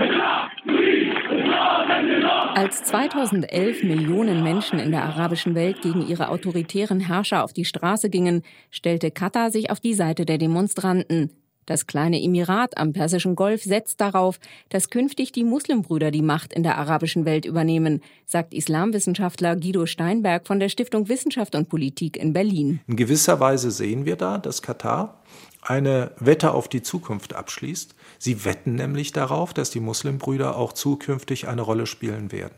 Als 2.56 2.84
2011 2.84 3.84
Millionen 3.84 4.44
Menschen 4.44 4.80
in 4.80 4.92
der 4.92 5.04
arabischen 5.04 5.56
Welt 5.56 5.82
gegen 5.82 6.08
ihre 6.08 6.30
autoritären 6.30 7.00
Herrscher 7.00 7.44
auf 7.44 7.54
die 7.54 7.66
Straße 7.66 8.10
gingen, 8.10 8.44
stellte 8.70 9.12
Katar 9.12 9.52
sich 9.52 9.72
auf 9.72 9.80
die 9.80 9.94
Seite 9.94 10.26
der 10.26 10.38
Demonstranten. 10.38 11.32
Das 11.70 11.86
kleine 11.86 12.20
Emirat 12.20 12.80
am 12.80 12.94
Persischen 12.94 13.36
Golf 13.36 13.62
setzt 13.62 14.02
darauf, 14.02 14.40
dass 14.70 14.90
künftig 14.90 15.32
die 15.32 15.44
Muslimbrüder 15.44 16.10
die 16.10 16.24
Macht 16.24 16.52
in 16.52 16.64
der 16.64 16.80
arabischen 16.80 17.26
Welt 17.26 17.46
übernehmen, 17.46 18.02
sagt 18.26 18.56
Islamwissenschaftler 18.56 19.56
Guido 19.56 19.86
Steinberg 19.86 20.48
von 20.48 20.60
der 20.60 20.70
Stiftung 20.70 21.10
Wissenschaft 21.10 21.54
und 21.54 21.70
Politik 21.70 22.18
in 22.18 22.34
Berlin. 22.34 22.80
In 22.88 22.96
gewisser 22.96 23.40
Weise 23.40 23.70
sehen 23.70 24.06
wir 24.06 24.16
da, 24.16 24.40
dass 24.40 24.64
Katar 24.64 25.22
eine 25.62 26.12
Wette 26.20 26.52
auf 26.52 26.68
die 26.68 26.82
Zukunft 26.82 27.36
abschließt. 27.36 27.96
Sie 28.18 28.46
wetten 28.46 28.76
nämlich 28.76 29.12
darauf, 29.12 29.54
dass 29.54 29.70
die 29.70 29.80
Muslimbrüder 29.80 30.56
auch 30.56 30.74
zukünftig 30.74 31.48
eine 31.48 31.62
Rolle 31.62 31.86
spielen 31.86 32.32
werden. 32.32 32.56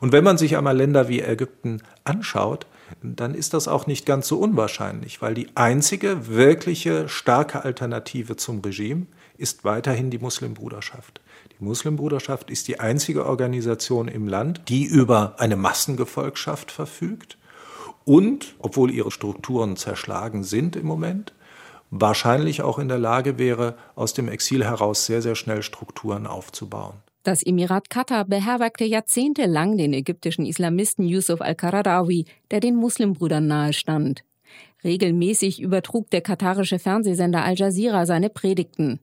Und 0.00 0.12
wenn 0.12 0.24
man 0.24 0.38
sich 0.38 0.56
einmal 0.56 0.76
Länder 0.76 1.08
wie 1.08 1.20
Ägypten 1.20 1.82
anschaut, 2.04 2.66
dann 3.02 3.34
ist 3.34 3.54
das 3.54 3.68
auch 3.68 3.86
nicht 3.86 4.06
ganz 4.06 4.26
so 4.28 4.38
unwahrscheinlich, 4.38 5.22
weil 5.22 5.34
die 5.34 5.48
einzige 5.54 6.28
wirkliche 6.28 7.08
starke 7.08 7.64
Alternative 7.64 8.36
zum 8.36 8.60
Regime 8.60 9.06
ist 9.38 9.64
weiterhin 9.64 10.10
die 10.10 10.18
Muslimbruderschaft. 10.18 11.20
Die 11.58 11.64
Muslimbruderschaft 11.64 12.50
ist 12.50 12.68
die 12.68 12.80
einzige 12.80 13.26
Organisation 13.26 14.08
im 14.08 14.28
Land, 14.28 14.62
die 14.68 14.84
über 14.84 15.34
eine 15.38 15.56
Massengefolgschaft 15.56 16.70
verfügt 16.70 17.38
und, 18.04 18.54
obwohl 18.58 18.90
ihre 18.90 19.10
Strukturen 19.10 19.76
zerschlagen 19.76 20.42
sind 20.42 20.76
im 20.76 20.86
Moment, 20.86 21.32
wahrscheinlich 21.90 22.62
auch 22.62 22.78
in 22.78 22.88
der 22.88 22.98
Lage 22.98 23.38
wäre, 23.38 23.76
aus 23.94 24.14
dem 24.14 24.28
Exil 24.28 24.64
heraus 24.64 25.06
sehr, 25.06 25.22
sehr 25.22 25.34
schnell 25.34 25.62
Strukturen 25.62 26.26
aufzubauen. 26.26 26.94
Das 27.22 27.42
Emirat 27.42 27.90
Katar 27.90 28.24
beherbergte 28.24 28.84
jahrzehntelang 28.84 29.76
den 29.76 29.92
ägyptischen 29.92 30.46
Islamisten 30.46 31.06
Yusuf 31.06 31.42
al-Qaradawi, 31.42 32.24
der 32.50 32.60
den 32.60 32.76
Muslimbrüdern 32.76 33.46
nahestand. 33.46 34.24
Regelmäßig 34.82 35.60
übertrug 35.60 36.08
der 36.10 36.22
katarische 36.22 36.78
Fernsehsender 36.78 37.44
Al 37.44 37.56
Jazeera 37.56 38.06
seine 38.06 38.30
Predigten. 38.30 39.00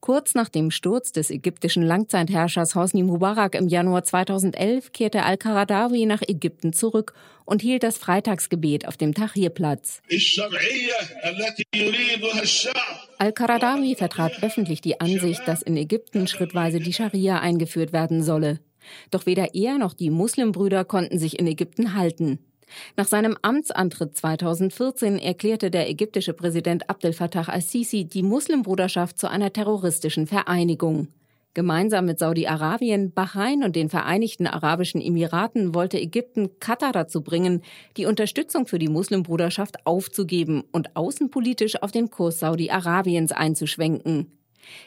Kurz 0.00 0.34
nach 0.34 0.48
dem 0.48 0.72
Sturz 0.72 1.12
des 1.12 1.30
ägyptischen 1.30 1.84
Langzeitherrschers 1.84 2.74
Hosni 2.74 3.04
Mubarak 3.04 3.54
im 3.54 3.68
Januar 3.68 4.02
2011 4.02 4.90
kehrte 4.90 5.22
al-Qaradawi 5.22 6.06
nach 6.06 6.22
Ägypten 6.26 6.72
zurück 6.72 7.14
und 7.44 7.62
hielt 7.62 7.82
das 7.82 7.98
Freitagsgebet 7.98 8.86
auf 8.86 8.96
dem 8.96 9.14
Tahrirplatz. 9.14 10.02
Al-Qaradawi 13.18 13.94
vertrat 13.94 14.42
öffentlich 14.42 14.80
die 14.80 15.00
Ansicht, 15.00 15.42
dass 15.46 15.62
in 15.62 15.76
Ägypten 15.76 16.26
schrittweise 16.26 16.80
die 16.80 16.92
Scharia 16.92 17.40
eingeführt 17.40 17.92
werden 17.92 18.22
solle. 18.22 18.60
Doch 19.10 19.26
weder 19.26 19.54
er 19.54 19.78
noch 19.78 19.94
die 19.94 20.10
Muslimbrüder 20.10 20.84
konnten 20.84 21.18
sich 21.18 21.38
in 21.38 21.46
Ägypten 21.46 21.94
halten. 21.94 22.38
Nach 22.96 23.06
seinem 23.06 23.36
Amtsantritt 23.42 24.16
2014 24.16 25.18
erklärte 25.18 25.70
der 25.70 25.88
ägyptische 25.88 26.32
Präsident 26.32 26.88
Abdel 26.88 27.12
Fattah 27.12 27.48
al-Sisi 27.48 28.04
die 28.04 28.22
Muslimbruderschaft 28.22 29.18
zu 29.18 29.28
einer 29.28 29.52
terroristischen 29.52 30.26
Vereinigung. 30.26 31.08
Gemeinsam 31.54 32.06
mit 32.06 32.18
Saudi-Arabien, 32.18 33.12
Bahrain 33.12 33.62
und 33.62 33.76
den 33.76 33.90
Vereinigten 33.90 34.46
Arabischen 34.46 35.02
Emiraten 35.02 35.74
wollte 35.74 36.00
Ägypten 36.00 36.58
Katar 36.60 36.92
dazu 36.92 37.22
bringen, 37.22 37.62
die 37.98 38.06
Unterstützung 38.06 38.66
für 38.66 38.78
die 38.78 38.88
Muslimbruderschaft 38.88 39.86
aufzugeben 39.86 40.64
und 40.72 40.96
außenpolitisch 40.96 41.82
auf 41.82 41.92
den 41.92 42.08
Kurs 42.08 42.38
Saudi-Arabiens 42.38 43.32
einzuschwenken. 43.32 44.32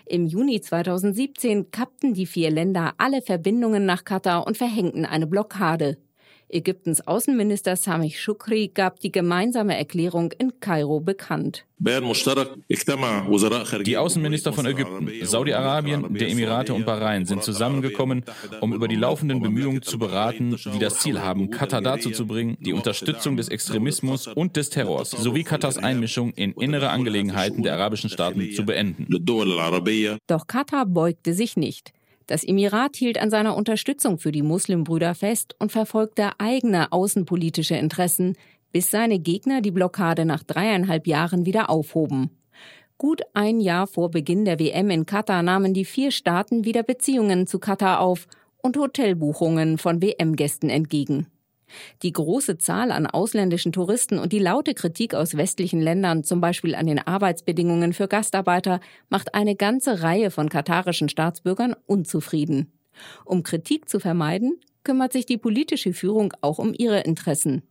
Im 0.07 0.25
Juni 0.25 0.59
2017 0.59 1.69
kappten 1.69 2.15
die 2.15 2.25
vier 2.25 2.49
Länder 2.49 2.93
alle 2.97 3.21
Verbindungen 3.21 3.85
nach 3.85 4.03
Katar 4.03 4.47
und 4.47 4.57
verhängten 4.57 5.05
eine 5.05 5.27
Blockade. 5.27 5.97
Ägyptens 6.55 7.05
Außenminister 7.05 7.75
Samih 7.75 8.17
Shukri 8.17 8.71
gab 8.73 9.01
die 9.01 9.11
gemeinsame 9.11 9.77
Erklärung 9.77 10.31
in 10.31 10.57
Kairo 10.61 11.01
bekannt. 11.01 11.65
Die 11.77 13.97
Außenminister 13.97 14.53
von 14.53 14.65
Ägypten, 14.65 15.09
Saudi-Arabien, 15.23 16.13
der 16.13 16.29
Emirate 16.29 16.73
und 16.73 16.85
Bahrain 16.85 17.25
sind 17.25 17.43
zusammengekommen, 17.43 18.23
um 18.61 18.73
über 18.73 18.87
die 18.87 18.95
laufenden 18.95 19.41
Bemühungen 19.41 19.81
zu 19.81 19.99
beraten, 19.99 20.55
die 20.73 20.79
das 20.79 20.99
Ziel 20.99 21.19
haben, 21.19 21.49
Katar 21.49 21.81
dazu 21.81 22.11
zu 22.11 22.25
bringen, 22.25 22.55
die 22.61 22.71
Unterstützung 22.71 23.35
des 23.35 23.49
Extremismus 23.49 24.27
und 24.27 24.55
des 24.55 24.69
Terrors 24.69 25.11
sowie 25.11 25.43
Katars 25.43 25.77
Einmischung 25.77 26.31
in 26.31 26.53
innere 26.53 26.91
Angelegenheiten 26.91 27.63
der 27.63 27.73
arabischen 27.73 28.09
Staaten 28.09 28.53
zu 28.53 28.63
beenden. 28.63 29.07
Doch 30.27 30.47
Katar 30.47 30.85
beugte 30.85 31.33
sich 31.33 31.57
nicht. 31.57 31.91
Das 32.27 32.43
Emirat 32.43 32.95
hielt 32.95 33.19
an 33.19 33.29
seiner 33.29 33.55
Unterstützung 33.55 34.17
für 34.17 34.31
die 34.31 34.41
Muslimbrüder 34.41 35.13
fest 35.13 35.55
und 35.59 35.71
verfolgte 35.71 36.31
eigene 36.39 36.91
außenpolitische 36.91 37.75
Interessen, 37.75 38.35
bis 38.71 38.89
seine 38.89 39.19
Gegner 39.19 39.61
die 39.61 39.71
Blockade 39.71 40.25
nach 40.25 40.43
dreieinhalb 40.43 41.07
Jahren 41.07 41.45
wieder 41.45 41.69
aufhoben. 41.69 42.31
Gut 42.97 43.21
ein 43.33 43.59
Jahr 43.59 43.87
vor 43.87 44.09
Beginn 44.09 44.45
der 44.45 44.59
WM 44.59 44.89
in 44.89 45.05
Katar 45.05 45.43
nahmen 45.43 45.73
die 45.73 45.85
vier 45.85 46.11
Staaten 46.11 46.65
wieder 46.65 46.81
Beziehungen 46.81 47.45
zu 47.45 47.59
Katar 47.59 47.99
auf 47.99 48.27
und 48.57 48.77
Hotelbuchungen 48.77 49.77
von 49.77 50.01
WM-Gästen 50.01 50.69
entgegen. 50.69 51.27
Die 52.03 52.11
große 52.11 52.57
Zahl 52.57 52.91
an 52.91 53.07
ausländischen 53.07 53.71
Touristen 53.71 54.19
und 54.19 54.31
die 54.31 54.39
laute 54.39 54.73
Kritik 54.73 55.15
aus 55.15 55.35
westlichen 55.35 55.81
Ländern, 55.81 56.23
zum 56.23 56.41
Beispiel 56.41 56.75
an 56.75 56.85
den 56.85 56.99
Arbeitsbedingungen 56.99 57.93
für 57.93 58.07
Gastarbeiter, 58.07 58.79
macht 59.09 59.33
eine 59.33 59.55
ganze 59.55 60.01
Reihe 60.01 60.31
von 60.31 60.49
katarischen 60.49 61.09
Staatsbürgern 61.09 61.75
unzufrieden. 61.85 62.71
Um 63.25 63.43
Kritik 63.43 63.89
zu 63.89 63.99
vermeiden, 63.99 64.59
kümmert 64.83 65.13
sich 65.13 65.25
die 65.25 65.37
politische 65.37 65.93
Führung 65.93 66.33
auch 66.41 66.59
um 66.59 66.73
ihre 66.77 67.01
Interessen. 67.01 67.63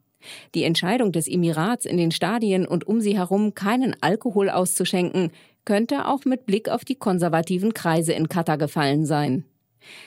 Die 0.54 0.64
Entscheidung 0.64 1.12
des 1.12 1.28
Emirats 1.28 1.84
in 1.84 1.96
den 1.96 2.10
Stadien 2.10 2.66
und 2.66 2.86
um 2.86 3.00
sie 3.00 3.16
herum 3.16 3.54
keinen 3.54 3.94
Alkohol 4.00 4.50
auszuschenken, 4.50 5.30
könnte 5.64 6.08
auch 6.08 6.24
mit 6.24 6.46
Blick 6.46 6.68
auf 6.68 6.84
die 6.84 6.96
konservativen 6.96 7.74
Kreise 7.74 8.12
in 8.12 8.28
Katar 8.28 8.58
gefallen 8.58 9.06
sein. 9.06 9.44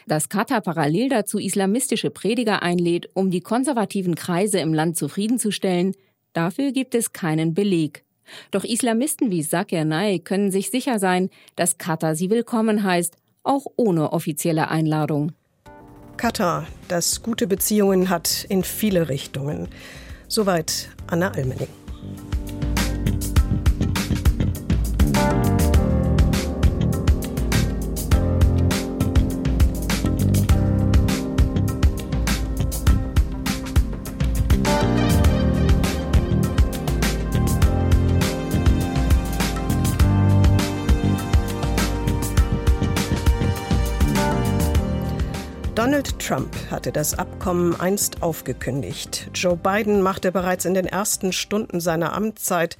Dass 0.08 0.30
Katar 0.30 0.62
parallel 0.62 1.10
dazu 1.10 1.40
islamistische 1.40 2.10
Prediger 2.10 2.62
einlädt, 2.62 3.10
um 3.14 3.32
die 3.32 3.42
konservativen 3.42 4.16
Kreise 4.16 4.60
im 4.60 4.74
Land 4.74 4.98
zufriedenzustellen, 4.98 5.94
dafür 6.34 6.72
gibt 6.72 6.96
es 6.96 7.14
keinen 7.14 7.54
Beleg. 7.54 8.04
Doch 8.52 8.64
Islamisten 8.64 9.32
wie 9.32 9.44
Zakir 9.44 9.86
Naik 9.86 10.26
können 10.26 10.52
sich 10.52 10.70
sicher 10.70 11.00
sein, 11.00 11.30
dass 11.56 11.78
Katar 11.78 12.16
sie 12.16 12.30
willkommen 12.30 12.84
heißt, 12.84 13.16
auch 13.44 13.66
ohne 13.78 14.12
offizielle 14.12 14.70
Einladung. 14.70 15.32
Katar, 16.18 16.68
das 16.88 17.22
gute 17.22 17.48
Beziehungen 17.48 18.10
hat 18.10 18.46
in 18.50 18.64
viele 18.64 19.08
Richtungen. 19.08 19.68
Soweit 20.28 20.90
Anna 21.08 21.30
Almening. 21.30 21.68
Donald 46.08 46.26
Trump 46.26 46.56
hatte 46.72 46.92
das 46.94 47.20
Abkommen 47.20 47.78
einst 47.82 48.24
aufgekündigt. 48.24 49.30
Joe 49.34 49.58
Biden 49.58 50.02
machte 50.02 50.32
bereits 50.32 50.64
in 50.64 50.74
den 50.74 50.86
ersten 50.86 51.34
Stunden 51.34 51.82
seiner 51.82 52.14
Amtszeit 52.14 52.78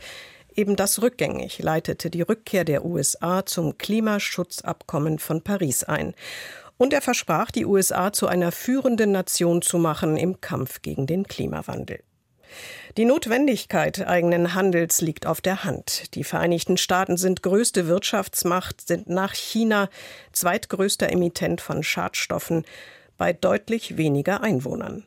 Eben 0.56 0.76
das 0.76 1.02
rückgängig 1.02 1.60
leitete 1.60 2.10
die 2.10 2.22
Rückkehr 2.22 2.64
der 2.64 2.86
USA 2.86 3.46
zum 3.46 3.78
Klimaschutzabkommen 3.78 5.20
von 5.20 5.44
Paris 5.44 5.84
ein. 5.84 6.16
Und 6.78 6.94
er 6.94 7.02
versprach, 7.02 7.52
die 7.52 7.66
USA 7.66 8.12
zu 8.14 8.28
einer 8.28 8.52
führenden 8.52 9.12
Nation 9.12 9.62
zu 9.62 9.78
machen 9.78 10.16
im 10.18 10.40
Kampf 10.40 10.82
gegen 10.82 11.06
den 11.06 11.28
Klimawandel. 11.28 12.00
Die 12.96 13.06
Notwendigkeit 13.06 14.08
eigenen 14.08 14.54
Handels 14.54 15.02
liegt 15.02 15.28
auf 15.28 15.42
der 15.42 15.64
Hand. 15.64 16.16
Die 16.16 16.24
Vereinigten 16.24 16.78
Staaten 16.78 17.18
sind 17.18 17.44
größte 17.44 17.88
Wirtschaftsmacht, 17.88 18.88
sind 18.88 19.10
nach 19.10 19.34
China 19.34 19.90
zweitgrößter 20.32 21.12
Emittent 21.12 21.62
von 21.62 21.84
Schadstoffen 21.84 22.64
bei 23.18 23.34
deutlich 23.34 23.98
weniger 23.98 24.42
Einwohnern. 24.42 25.04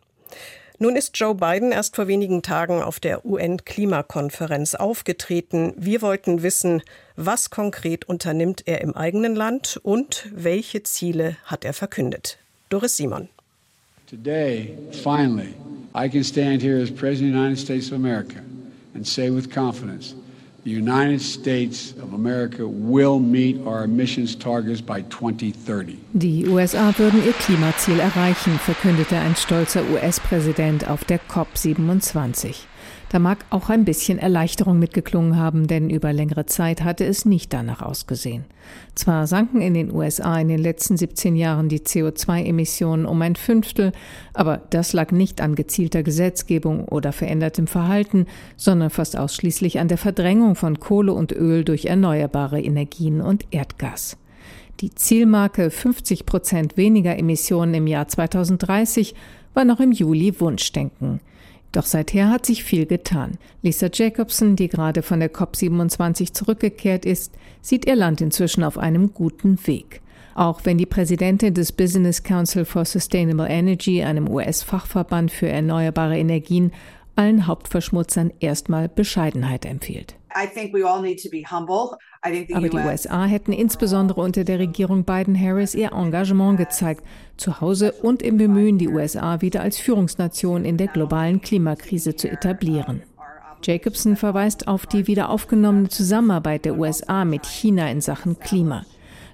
Nun 0.78 0.96
ist 0.96 1.18
Joe 1.18 1.34
Biden 1.34 1.72
erst 1.72 1.96
vor 1.96 2.08
wenigen 2.08 2.40
Tagen 2.40 2.80
auf 2.82 3.00
der 3.00 3.26
UN-Klimakonferenz 3.26 4.74
aufgetreten. 4.74 5.74
Wir 5.76 6.00
wollten 6.00 6.42
wissen, 6.42 6.82
was 7.16 7.50
konkret 7.50 8.08
unternimmt 8.08 8.62
er 8.66 8.80
im 8.80 8.96
eigenen 8.96 9.34
Land 9.34 9.78
und 9.82 10.26
welche 10.34 10.82
Ziele 10.82 11.36
hat 11.44 11.66
er 11.66 11.74
verkündet. 11.74 12.38
Doris 12.70 12.96
Simon. 12.96 13.28
Today, 14.08 14.74
finally, 15.02 15.54
I 15.94 16.08
can 16.08 16.24
stand 16.24 16.62
here 16.62 16.82
as 16.82 16.90
President 16.90 17.34
of 17.34 17.34
the 17.34 17.38
United 17.38 17.58
States 17.58 17.88
of 17.88 17.98
America 17.98 18.40
and 18.94 19.06
say 19.06 19.30
with 19.30 19.50
confidence 19.50 20.14
the 20.64 20.70
United 20.70 21.20
States 21.20 21.92
of 22.02 22.12
America 22.12 22.66
will 22.66 23.18
meet 23.18 23.58
our 23.66 23.84
emissions 23.84 24.36
targets 24.36 24.80
by 24.80 25.02
2030. 25.02 25.98
Die 26.12 26.46
USA 26.46 26.92
würden 26.98 27.24
ihr 27.24 27.32
Klimaziel 27.32 28.00
erreichen, 28.00 28.58
verkündete 28.58 29.16
ein 29.16 29.36
stolzer 29.36 29.82
US-Präsident 29.90 30.88
auf 30.88 31.04
der 31.04 31.20
COP27. 31.20 32.66
Da 33.10 33.18
mag 33.18 33.44
auch 33.50 33.70
ein 33.70 33.84
bisschen 33.84 34.20
Erleichterung 34.20 34.78
mitgeklungen 34.78 35.36
haben, 35.36 35.66
denn 35.66 35.90
über 35.90 36.12
längere 36.12 36.46
Zeit 36.46 36.84
hatte 36.84 37.04
es 37.04 37.24
nicht 37.24 37.52
danach 37.52 37.82
ausgesehen. 37.82 38.44
Zwar 38.94 39.26
sanken 39.26 39.60
in 39.60 39.74
den 39.74 39.92
USA 39.92 40.38
in 40.38 40.46
den 40.46 40.60
letzten 40.60 40.96
17 40.96 41.34
Jahren 41.34 41.68
die 41.68 41.80
CO2-Emissionen 41.80 43.06
um 43.06 43.20
ein 43.20 43.34
Fünftel, 43.34 43.90
aber 44.32 44.58
das 44.70 44.92
lag 44.92 45.10
nicht 45.10 45.40
an 45.40 45.56
gezielter 45.56 46.04
Gesetzgebung 46.04 46.84
oder 46.84 47.10
verändertem 47.10 47.66
Verhalten, 47.66 48.26
sondern 48.56 48.90
fast 48.90 49.18
ausschließlich 49.18 49.80
an 49.80 49.88
der 49.88 49.98
Verdrängung 49.98 50.54
von 50.54 50.78
Kohle 50.78 51.12
und 51.12 51.32
Öl 51.32 51.64
durch 51.64 51.86
erneuerbare 51.86 52.62
Energien 52.62 53.20
und 53.20 53.44
Erdgas. 53.50 54.18
Die 54.78 54.94
Zielmarke 54.94 55.72
50 55.72 56.26
Prozent 56.26 56.76
weniger 56.76 57.18
Emissionen 57.18 57.74
im 57.74 57.88
Jahr 57.88 58.06
2030 58.06 59.16
war 59.52 59.64
noch 59.64 59.80
im 59.80 59.90
Juli 59.90 60.38
Wunschdenken. 60.38 61.18
Doch 61.72 61.84
seither 61.84 62.30
hat 62.30 62.46
sich 62.46 62.64
viel 62.64 62.86
getan. 62.86 63.38
Lisa 63.62 63.88
Jacobson, 63.92 64.56
die 64.56 64.68
gerade 64.68 65.02
von 65.02 65.20
der 65.20 65.32
COP27 65.32 66.32
zurückgekehrt 66.32 67.04
ist, 67.04 67.32
sieht 67.62 67.86
ihr 67.86 67.96
Land 67.96 68.20
inzwischen 68.20 68.64
auf 68.64 68.76
einem 68.76 69.14
guten 69.14 69.64
Weg. 69.66 70.00
Auch 70.34 70.60
wenn 70.64 70.78
die 70.78 70.86
Präsidentin 70.86 71.54
des 71.54 71.72
Business 71.72 72.22
Council 72.22 72.64
for 72.64 72.84
Sustainable 72.84 73.48
Energy, 73.48 74.02
einem 74.02 74.28
US-Fachverband 74.28 75.30
für 75.30 75.48
erneuerbare 75.48 76.18
Energien, 76.18 76.72
allen 77.14 77.46
Hauptverschmutzern 77.46 78.32
erstmal 78.40 78.88
Bescheidenheit 78.88 79.64
empfiehlt. 79.64 80.19
Aber 82.52 82.68
die 82.68 82.76
USA 82.76 83.24
hätten 83.24 83.52
insbesondere 83.52 84.20
unter 84.20 84.44
der 84.44 84.58
Regierung 84.58 85.04
Biden-Harris 85.04 85.74
ihr 85.74 85.92
Engagement 85.92 86.58
gezeigt, 86.58 87.04
zu 87.36 87.60
Hause 87.60 87.92
und 87.92 88.22
im 88.22 88.36
Bemühen, 88.36 88.78
die 88.78 88.88
USA 88.88 89.40
wieder 89.40 89.62
als 89.62 89.78
Führungsnation 89.78 90.64
in 90.64 90.76
der 90.76 90.88
globalen 90.88 91.40
Klimakrise 91.40 92.14
zu 92.16 92.30
etablieren. 92.30 93.02
Jacobson 93.62 94.16
verweist 94.16 94.68
auf 94.68 94.86
die 94.86 95.06
wiederaufgenommene 95.06 95.88
Zusammenarbeit 95.88 96.64
der 96.64 96.78
USA 96.78 97.24
mit 97.24 97.46
China 97.46 97.90
in 97.90 98.00
Sachen 98.00 98.38
Klima. 98.38 98.86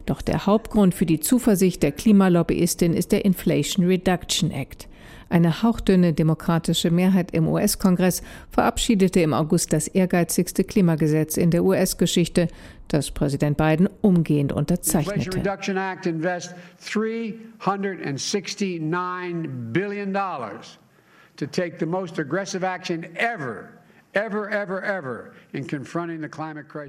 Doch 0.05 0.23
der 0.23 0.47
Hauptgrund 0.47 0.95
für 0.95 1.07
die 1.07 1.21
Zuversicht 1.21 1.83
der 1.83 1.93
Klimalobbyistin 1.93 2.95
ist 2.95 3.13
der 3.13 3.25
Inflation 3.25 3.87
Reduction 3.87 4.51
Act. 4.51 4.89
Eine 5.29 5.63
hauchdünne 5.63 6.13
demokratische 6.13 6.91
Mehrheit 6.91 7.33
im 7.33 7.49
US-Kongress 7.49 8.23
verabschiedete 8.51 9.21
im 9.21 9.35
August 9.35 9.73
das 9.73 9.89
ehrgeizigste 9.89 10.63
Klimagesetz 10.65 11.37
in 11.37 11.51
der 11.51 11.65
US-Geschichte, 11.65 12.49
das 12.89 13.11
Präsident 13.11 13.57
Biden 13.57 13.89
umgehend 14.03 14.53
unterzeichnete. 14.53 15.41
to 21.37 21.47
take 21.47 21.79
the 21.79 21.87
most 21.87 22.19
aggressive 22.19 22.65
action 22.65 23.05
ever 23.17 23.69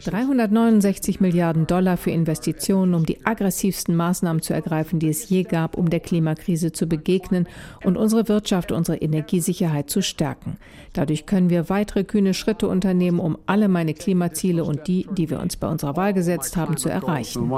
369 0.05 1.19
Milliarden 1.19 1.67
Dollar 1.67 1.97
für 1.97 2.11
Investitionen, 2.11 2.93
um 2.93 3.05
die 3.05 3.25
aggressivsten 3.25 3.97
Maßnahmen 3.97 4.41
zu 4.41 4.53
ergreifen, 4.53 4.99
die 4.99 5.09
es 5.09 5.27
je 5.27 5.43
gab, 5.43 5.77
um 5.77 5.89
der 5.89 5.99
Klimakrise 5.99 6.71
zu 6.71 6.87
begegnen 6.87 7.47
und 7.83 7.97
unsere 7.97 8.29
Wirtschaft, 8.29 8.71
unsere 8.71 8.99
Energiesicherheit 8.99 9.89
zu 9.89 10.01
stärken. 10.01 10.55
Dadurch 10.93 11.25
können 11.25 11.49
wir 11.49 11.67
weitere 11.67 12.05
kühne 12.05 12.33
Schritte 12.33 12.69
unternehmen, 12.69 13.19
um 13.19 13.37
alle 13.45 13.67
meine 13.67 13.93
Klimaziele 13.93 14.63
und 14.63 14.87
die, 14.87 15.05
die 15.11 15.29
wir 15.29 15.41
uns 15.41 15.57
bei 15.57 15.67
unserer 15.67 15.97
Wahl 15.97 16.13
gesetzt 16.13 16.55
haben, 16.55 16.77
zu 16.77 16.87
erreichen. 16.87 17.51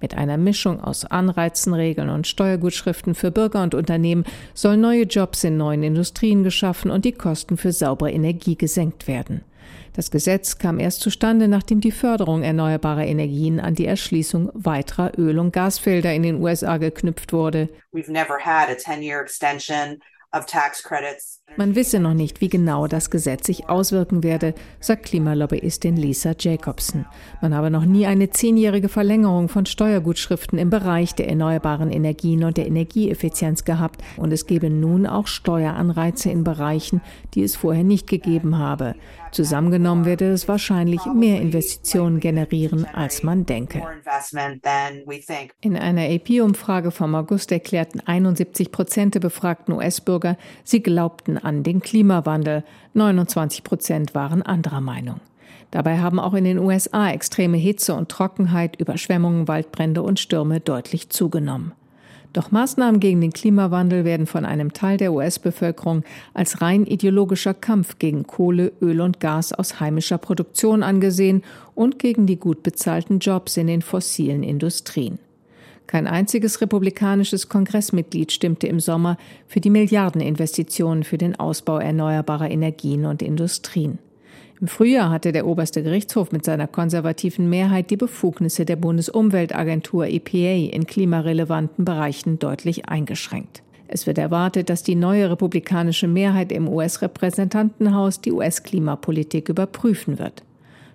Mit 0.00 0.14
einer 0.14 0.36
Mischung 0.36 0.80
aus 0.80 1.04
Anreizen, 1.04 1.72
Regeln 1.72 2.10
und 2.10 2.26
Steuergutschriften 2.26 3.14
für 3.14 3.30
Bürger 3.30 3.62
und 3.62 3.74
Unternehmen 3.74 4.24
sollen 4.52 4.80
neue 4.80 5.04
Jobs 5.04 5.44
in 5.44 5.56
neuen 5.56 5.82
Industrien 5.82 6.42
geschaffen 6.42 6.90
und 6.90 7.04
die 7.04 7.12
Kosten 7.12 7.56
für 7.56 7.72
saubere 7.72 8.10
Energie 8.10 8.56
gesenkt 8.56 9.06
werden. 9.06 9.42
Das 9.94 10.10
Gesetz 10.10 10.58
kam 10.58 10.80
erst 10.80 11.00
zustande, 11.00 11.46
nachdem 11.46 11.80
die 11.80 11.92
Förderung 11.92 12.42
erneuerbarer 12.42 13.06
Energien 13.06 13.60
an 13.60 13.76
die 13.76 13.86
Erschließung 13.86 14.50
weiterer 14.52 15.16
Öl- 15.16 15.38
und 15.38 15.52
Gasfelder 15.52 16.12
in 16.12 16.24
den 16.24 16.42
USA 16.42 16.78
geknüpft 16.78 17.32
wurde. 17.32 17.68
We've 17.92 18.10
never 18.10 18.38
had 18.44 18.68
a 18.68 18.72
10-year 18.72 19.20
extension 19.20 20.00
man 21.56 21.76
wisse 21.76 22.00
noch 22.00 22.14
nicht, 22.14 22.40
wie 22.40 22.48
genau 22.48 22.86
das 22.86 23.10
Gesetz 23.10 23.46
sich 23.46 23.68
auswirken 23.68 24.22
werde, 24.22 24.54
sagt 24.80 25.06
Klimalobbyistin 25.06 25.96
Lisa 25.96 26.34
Jacobson. 26.38 27.06
Man 27.40 27.54
habe 27.54 27.70
noch 27.70 27.84
nie 27.84 28.06
eine 28.06 28.30
zehnjährige 28.30 28.88
Verlängerung 28.88 29.48
von 29.48 29.66
Steuergutschriften 29.66 30.58
im 30.58 30.70
Bereich 30.70 31.14
der 31.14 31.28
erneuerbaren 31.28 31.90
Energien 31.90 32.44
und 32.44 32.56
der 32.56 32.66
Energieeffizienz 32.66 33.64
gehabt 33.64 34.02
und 34.16 34.32
es 34.32 34.46
gebe 34.46 34.70
nun 34.70 35.06
auch 35.06 35.26
Steueranreize 35.26 36.30
in 36.30 36.44
Bereichen, 36.44 37.00
die 37.34 37.42
es 37.42 37.56
vorher 37.56 37.84
nicht 37.84 38.08
gegeben 38.08 38.58
habe. 38.58 38.94
Zusammengenommen 39.34 40.04
werde 40.04 40.30
es 40.30 40.46
wahrscheinlich 40.46 41.04
mehr 41.06 41.40
Investitionen 41.40 42.20
generieren, 42.20 42.86
als 42.92 43.24
man 43.24 43.46
denke. 43.46 43.82
In 45.60 45.76
einer 45.76 46.02
AP-Umfrage 46.02 46.92
vom 46.92 47.16
August 47.16 47.50
erklärten 47.50 47.98
71 47.98 48.70
Prozent 48.70 49.16
der 49.16 49.20
befragten 49.20 49.74
US-Bürger, 49.74 50.36
sie 50.62 50.84
glaubten 50.84 51.36
an 51.44 51.62
den 51.62 51.80
Klimawandel. 51.80 52.64
29 52.94 53.62
Prozent 53.62 54.14
waren 54.14 54.42
anderer 54.42 54.80
Meinung. 54.80 55.20
Dabei 55.70 55.98
haben 55.98 56.20
auch 56.20 56.34
in 56.34 56.44
den 56.44 56.58
USA 56.58 57.10
extreme 57.10 57.56
Hitze 57.56 57.94
und 57.94 58.08
Trockenheit, 58.08 58.80
Überschwemmungen, 58.80 59.48
Waldbrände 59.48 60.02
und 60.02 60.20
Stürme 60.20 60.60
deutlich 60.60 61.10
zugenommen. 61.10 61.72
Doch 62.34 62.50
Maßnahmen 62.50 62.98
gegen 62.98 63.20
den 63.20 63.32
Klimawandel 63.32 64.04
werden 64.04 64.26
von 64.26 64.44
einem 64.44 64.72
Teil 64.72 64.96
der 64.96 65.12
US-Bevölkerung 65.12 66.02
als 66.34 66.60
rein 66.60 66.84
ideologischer 66.84 67.54
Kampf 67.54 67.98
gegen 68.00 68.26
Kohle, 68.26 68.72
Öl 68.82 69.00
und 69.00 69.20
Gas 69.20 69.52
aus 69.52 69.78
heimischer 69.78 70.18
Produktion 70.18 70.82
angesehen 70.82 71.42
und 71.76 72.00
gegen 72.00 72.26
die 72.26 72.38
gut 72.38 72.64
bezahlten 72.64 73.20
Jobs 73.20 73.56
in 73.56 73.68
den 73.68 73.82
fossilen 73.82 74.42
Industrien. 74.42 75.20
Kein 75.94 76.08
einziges 76.08 76.60
republikanisches 76.60 77.48
Kongressmitglied 77.48 78.32
stimmte 78.32 78.66
im 78.66 78.80
Sommer 78.80 79.16
für 79.46 79.60
die 79.60 79.70
Milliardeninvestitionen 79.70 81.04
für 81.04 81.18
den 81.18 81.38
Ausbau 81.38 81.78
erneuerbarer 81.78 82.50
Energien 82.50 83.06
und 83.06 83.22
Industrien. 83.22 84.00
Im 84.60 84.66
Frühjahr 84.66 85.10
hatte 85.10 85.30
der 85.30 85.46
oberste 85.46 85.84
Gerichtshof 85.84 86.32
mit 86.32 86.44
seiner 86.44 86.66
konservativen 86.66 87.48
Mehrheit 87.48 87.90
die 87.90 87.96
Befugnisse 87.96 88.64
der 88.64 88.74
Bundesumweltagentur 88.74 90.08
EPA 90.08 90.74
in 90.74 90.84
klimarelevanten 90.88 91.84
Bereichen 91.84 92.40
deutlich 92.40 92.88
eingeschränkt. 92.88 93.62
Es 93.86 94.08
wird 94.08 94.18
erwartet, 94.18 94.70
dass 94.70 94.82
die 94.82 94.96
neue 94.96 95.30
republikanische 95.30 96.08
Mehrheit 96.08 96.50
im 96.50 96.68
US-Repräsentantenhaus 96.68 98.20
die 98.20 98.32
US-Klimapolitik 98.32 99.48
überprüfen 99.48 100.18
wird. 100.18 100.42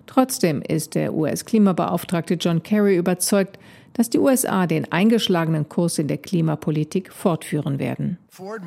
Trotzdem 0.04 0.60
ist 0.60 0.94
der 0.94 1.14
US-Klimabeauftragte 1.14 2.34
John 2.34 2.62
Kerry 2.62 2.96
überzeugt, 2.96 3.58
dass 3.92 4.10
die 4.10 4.18
USA 4.18 4.66
den 4.66 4.90
eingeschlagenen 4.92 5.68
Kurs 5.68 5.98
in 5.98 6.08
der 6.08 6.18
Klimapolitik 6.18 7.12
fortführen 7.12 7.78
werden. 7.78 8.18
Ford 8.28 8.64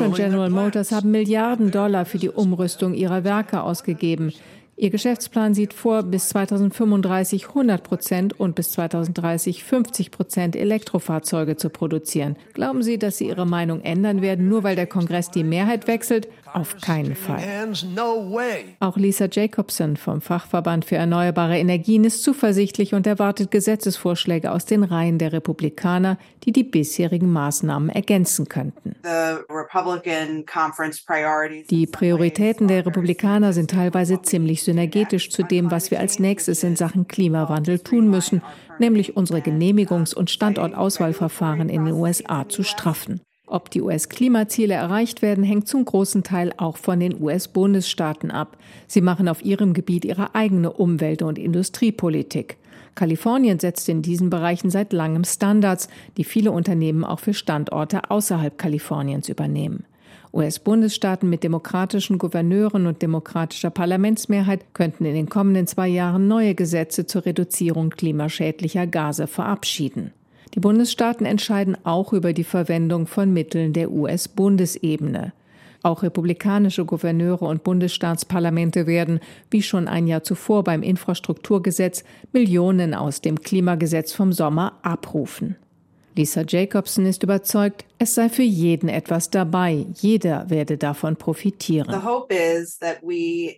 und 0.00 0.16
General 0.16 0.50
Motors 0.50 0.92
haben 0.92 1.10
Milliarden 1.10 1.70
Dollar 1.70 2.04
für 2.04 2.18
die 2.18 2.30
Umrüstung 2.30 2.94
ihrer 2.94 3.24
Werke 3.24 3.62
ausgegeben. 3.62 4.32
Ihr 4.80 4.90
Geschäftsplan 4.90 5.54
sieht 5.54 5.74
vor, 5.74 6.04
bis 6.04 6.28
2035 6.28 7.48
100 7.48 7.82
Prozent 7.82 8.38
und 8.38 8.54
bis 8.54 8.70
2030 8.70 9.64
50 9.64 10.12
Prozent 10.12 10.54
Elektrofahrzeuge 10.54 11.56
zu 11.56 11.68
produzieren. 11.68 12.36
Glauben 12.54 12.84
Sie, 12.84 12.96
dass 12.96 13.18
Sie 13.18 13.26
Ihre 13.26 13.44
Meinung 13.44 13.80
ändern 13.80 14.22
werden, 14.22 14.48
nur 14.48 14.62
weil 14.62 14.76
der 14.76 14.86
Kongress 14.86 15.32
die 15.32 15.42
Mehrheit 15.42 15.88
wechselt? 15.88 16.28
Auf 16.52 16.76
keinen 16.80 17.14
Fall. 17.14 17.42
Auch 18.80 18.96
Lisa 18.96 19.26
Jacobson 19.30 19.96
vom 19.96 20.20
Fachverband 20.20 20.84
für 20.84 20.96
erneuerbare 20.96 21.58
Energien 21.58 22.04
ist 22.04 22.22
zuversichtlich 22.22 22.94
und 22.94 23.06
erwartet 23.06 23.50
Gesetzesvorschläge 23.50 24.52
aus 24.52 24.64
den 24.64 24.84
Reihen 24.84 25.18
der 25.18 25.32
Republikaner, 25.32 26.18
die 26.44 26.52
die 26.52 26.64
bisherigen 26.64 27.32
Maßnahmen 27.32 27.90
ergänzen 27.90 28.48
könnten. 28.48 28.96
Die 31.70 31.86
Prioritäten 31.86 32.68
der 32.68 32.86
Republikaner 32.86 33.52
sind 33.52 33.70
teilweise 33.70 34.22
ziemlich 34.22 34.62
synergetisch 34.62 35.30
zu 35.30 35.42
dem, 35.42 35.70
was 35.70 35.90
wir 35.90 36.00
als 36.00 36.18
nächstes 36.18 36.62
in 36.62 36.76
Sachen 36.76 37.08
Klimawandel 37.08 37.78
tun 37.78 38.08
müssen, 38.10 38.42
nämlich 38.78 39.16
unsere 39.16 39.40
Genehmigungs- 39.40 40.14
und 40.14 40.30
Standortauswahlverfahren 40.30 41.68
in 41.68 41.84
den 41.84 41.94
USA 41.94 42.48
zu 42.48 42.62
straffen. 42.62 43.20
Ob 43.50 43.70
die 43.70 43.80
US-Klimaziele 43.80 44.74
erreicht 44.74 45.22
werden, 45.22 45.42
hängt 45.42 45.68
zum 45.68 45.84
großen 45.84 46.22
Teil 46.22 46.52
auch 46.58 46.76
von 46.76 47.00
den 47.00 47.20
US-Bundesstaaten 47.20 48.30
ab. 48.30 48.58
Sie 48.86 49.00
machen 49.00 49.26
auf 49.26 49.42
ihrem 49.42 49.72
Gebiet 49.72 50.04
ihre 50.04 50.34
eigene 50.34 50.70
Umwelt- 50.70 51.22
und 51.22 51.38
Industriepolitik. 51.38 52.58
Kalifornien 52.94 53.58
setzt 53.58 53.88
in 53.88 54.02
diesen 54.02 54.28
Bereichen 54.28 54.70
seit 54.70 54.92
langem 54.92 55.24
Standards, 55.24 55.88
die 56.16 56.24
viele 56.24 56.52
Unternehmen 56.52 57.04
auch 57.04 57.20
für 57.20 57.32
Standorte 57.32 58.10
außerhalb 58.10 58.58
Kaliforniens 58.58 59.28
übernehmen. 59.28 59.84
US-Bundesstaaten 60.34 61.30
mit 61.30 61.42
demokratischen 61.42 62.18
Gouverneuren 62.18 62.86
und 62.86 63.00
demokratischer 63.00 63.70
Parlamentsmehrheit 63.70 64.74
könnten 64.74 65.06
in 65.06 65.14
den 65.14 65.30
kommenden 65.30 65.66
zwei 65.66 65.88
Jahren 65.88 66.28
neue 66.28 66.54
Gesetze 66.54 67.06
zur 67.06 67.24
Reduzierung 67.24 67.90
klimaschädlicher 67.90 68.86
Gase 68.86 69.26
verabschieden. 69.26 70.12
Die 70.54 70.60
Bundesstaaten 70.60 71.26
entscheiden 71.26 71.76
auch 71.84 72.12
über 72.12 72.32
die 72.32 72.44
Verwendung 72.44 73.06
von 73.06 73.32
Mitteln 73.32 73.72
der 73.72 73.90
US-Bundesebene. 73.90 75.32
Auch 75.82 76.02
republikanische 76.02 76.84
Gouverneure 76.84 77.44
und 77.44 77.62
Bundesstaatsparlamente 77.62 78.86
werden, 78.86 79.20
wie 79.50 79.62
schon 79.62 79.86
ein 79.86 80.06
Jahr 80.06 80.22
zuvor 80.22 80.64
beim 80.64 80.82
Infrastrukturgesetz, 80.82 82.02
Millionen 82.32 82.94
aus 82.94 83.20
dem 83.20 83.40
Klimagesetz 83.40 84.12
vom 84.12 84.32
Sommer 84.32 84.78
abrufen. 84.82 85.56
Lisa 86.16 86.42
Jacobson 86.46 87.06
ist 87.06 87.22
überzeugt, 87.22 87.84
es 87.98 88.14
sei 88.14 88.28
für 88.28 88.42
jeden 88.42 88.88
etwas 88.88 89.30
dabei. 89.30 89.86
Jeder 89.94 90.48
werde 90.48 90.78
davon 90.78 91.16
profitieren. 91.16 91.88
Die 91.88 93.56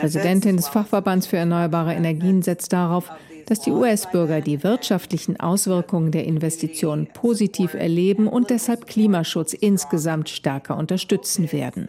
Präsidentin 0.00 0.56
des 0.56 0.68
Fachverbands 0.68 1.26
für 1.26 1.36
erneuerbare 1.36 1.94
Energien 1.94 2.42
setzt 2.42 2.72
darauf, 2.72 3.10
dass 3.46 3.60
die 3.60 3.70
US-Bürger 3.70 4.40
die 4.40 4.62
wirtschaftlichen 4.62 5.40
Auswirkungen 5.40 6.10
der 6.12 6.24
Investitionen 6.24 7.06
positiv 7.06 7.74
erleben 7.74 8.26
und 8.28 8.50
deshalb 8.50 8.86
Klimaschutz 8.86 9.54
insgesamt 9.54 10.28
stärker 10.28 10.76
unterstützen 10.76 11.50
werden. 11.52 11.88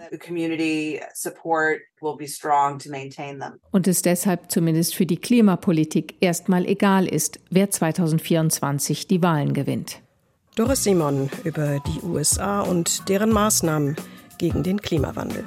Und 3.71 3.87
es 3.87 4.01
deshalb 4.01 4.51
zumindest 4.51 4.95
für 4.95 5.05
die 5.05 5.17
Klimapolitik 5.17 6.15
erstmal 6.21 6.65
egal 6.65 7.07
ist, 7.07 7.39
wer 7.49 7.69
2024 7.69 8.98
die 9.07 9.21
Wahlen 9.21 9.53
gewinnt. 9.53 10.01
Doris 10.55 10.83
Simon 10.83 11.29
über 11.43 11.79
die 11.79 12.05
USA 12.05 12.61
und 12.61 13.07
deren 13.07 13.31
Maßnahmen 13.31 13.95
gegen 14.37 14.63
den 14.63 14.81
Klimawandel. 14.81 15.45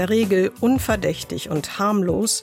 Der 0.00 0.08
Regel 0.08 0.50
unverdächtig 0.60 1.50
und 1.50 1.78
harmlos, 1.78 2.42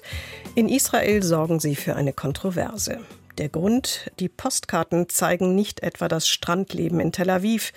in 0.53 0.69
Israel 0.69 1.23
sorgen 1.23 1.59
sie 1.59 1.75
für 1.75 1.95
eine 1.95 2.13
Kontroverse. 2.13 2.99
Der 3.39 3.49
Grund, 3.49 4.11
die 4.19 4.29
Postkarten 4.29 5.09
zeigen 5.09 5.55
nicht 5.55 5.81
etwa 5.81 6.07
das 6.07 6.27
Strandleben 6.27 6.99
in 6.99 7.11
Tel 7.11 7.31
Aviv, 7.31 7.73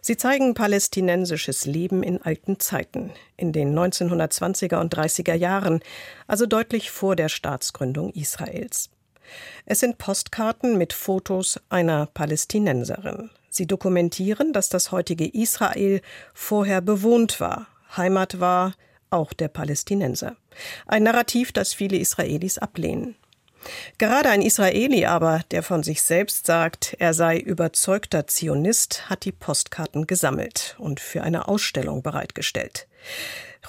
sie 0.00 0.16
zeigen 0.16 0.54
palästinensisches 0.54 1.64
Leben 1.64 2.04
in 2.04 2.22
alten 2.22 2.60
Zeiten, 2.60 3.10
in 3.36 3.52
den 3.52 3.76
1920er 3.76 4.76
und 4.76 4.94
30er 4.94 5.34
Jahren, 5.34 5.80
also 6.28 6.46
deutlich 6.46 6.92
vor 6.92 7.16
der 7.16 7.28
Staatsgründung 7.28 8.12
Israels. 8.12 8.88
Es 9.66 9.80
sind 9.80 9.98
Postkarten 9.98 10.78
mit 10.78 10.92
Fotos 10.92 11.58
einer 11.70 12.06
Palästinenserin. 12.06 13.30
Sie 13.50 13.66
dokumentieren, 13.66 14.52
dass 14.52 14.68
das 14.68 14.92
heutige 14.92 15.26
Israel 15.26 16.02
vorher 16.34 16.80
bewohnt 16.80 17.40
war, 17.40 17.66
Heimat 17.96 18.38
war, 18.38 18.74
auch 19.14 19.32
der 19.32 19.48
Palästinenser. 19.48 20.36
Ein 20.86 21.04
Narrativ, 21.04 21.52
das 21.52 21.72
viele 21.72 21.96
Israelis 21.96 22.58
ablehnen. 22.58 23.16
Gerade 23.98 24.28
ein 24.28 24.42
Israeli 24.42 25.06
aber, 25.06 25.40
der 25.50 25.62
von 25.62 25.82
sich 25.82 26.02
selbst 26.02 26.46
sagt, 26.46 26.96
er 26.98 27.14
sei 27.14 27.38
überzeugter 27.38 28.26
Zionist, 28.26 29.08
hat 29.08 29.24
die 29.24 29.32
Postkarten 29.32 30.06
gesammelt 30.06 30.76
und 30.78 31.00
für 31.00 31.22
eine 31.22 31.48
Ausstellung 31.48 32.02
bereitgestellt. 32.02 32.86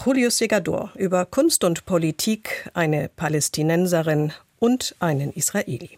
Julius 0.03 0.37
Segador 0.37 0.91
über 0.95 1.25
Kunst 1.25 1.63
und 1.63 1.85
Politik, 1.85 2.69
eine 2.73 3.09
Palästinenserin 3.15 4.33
und 4.59 4.95
einen 4.99 5.31
Israeli. 5.31 5.97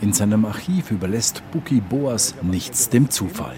In 0.00 0.12
seinem 0.12 0.44
Archiv 0.44 0.90
überlässt 0.90 1.42
Buki 1.50 1.80
Boas 1.80 2.34
nichts 2.42 2.88
dem 2.88 3.10
Zufall. 3.10 3.56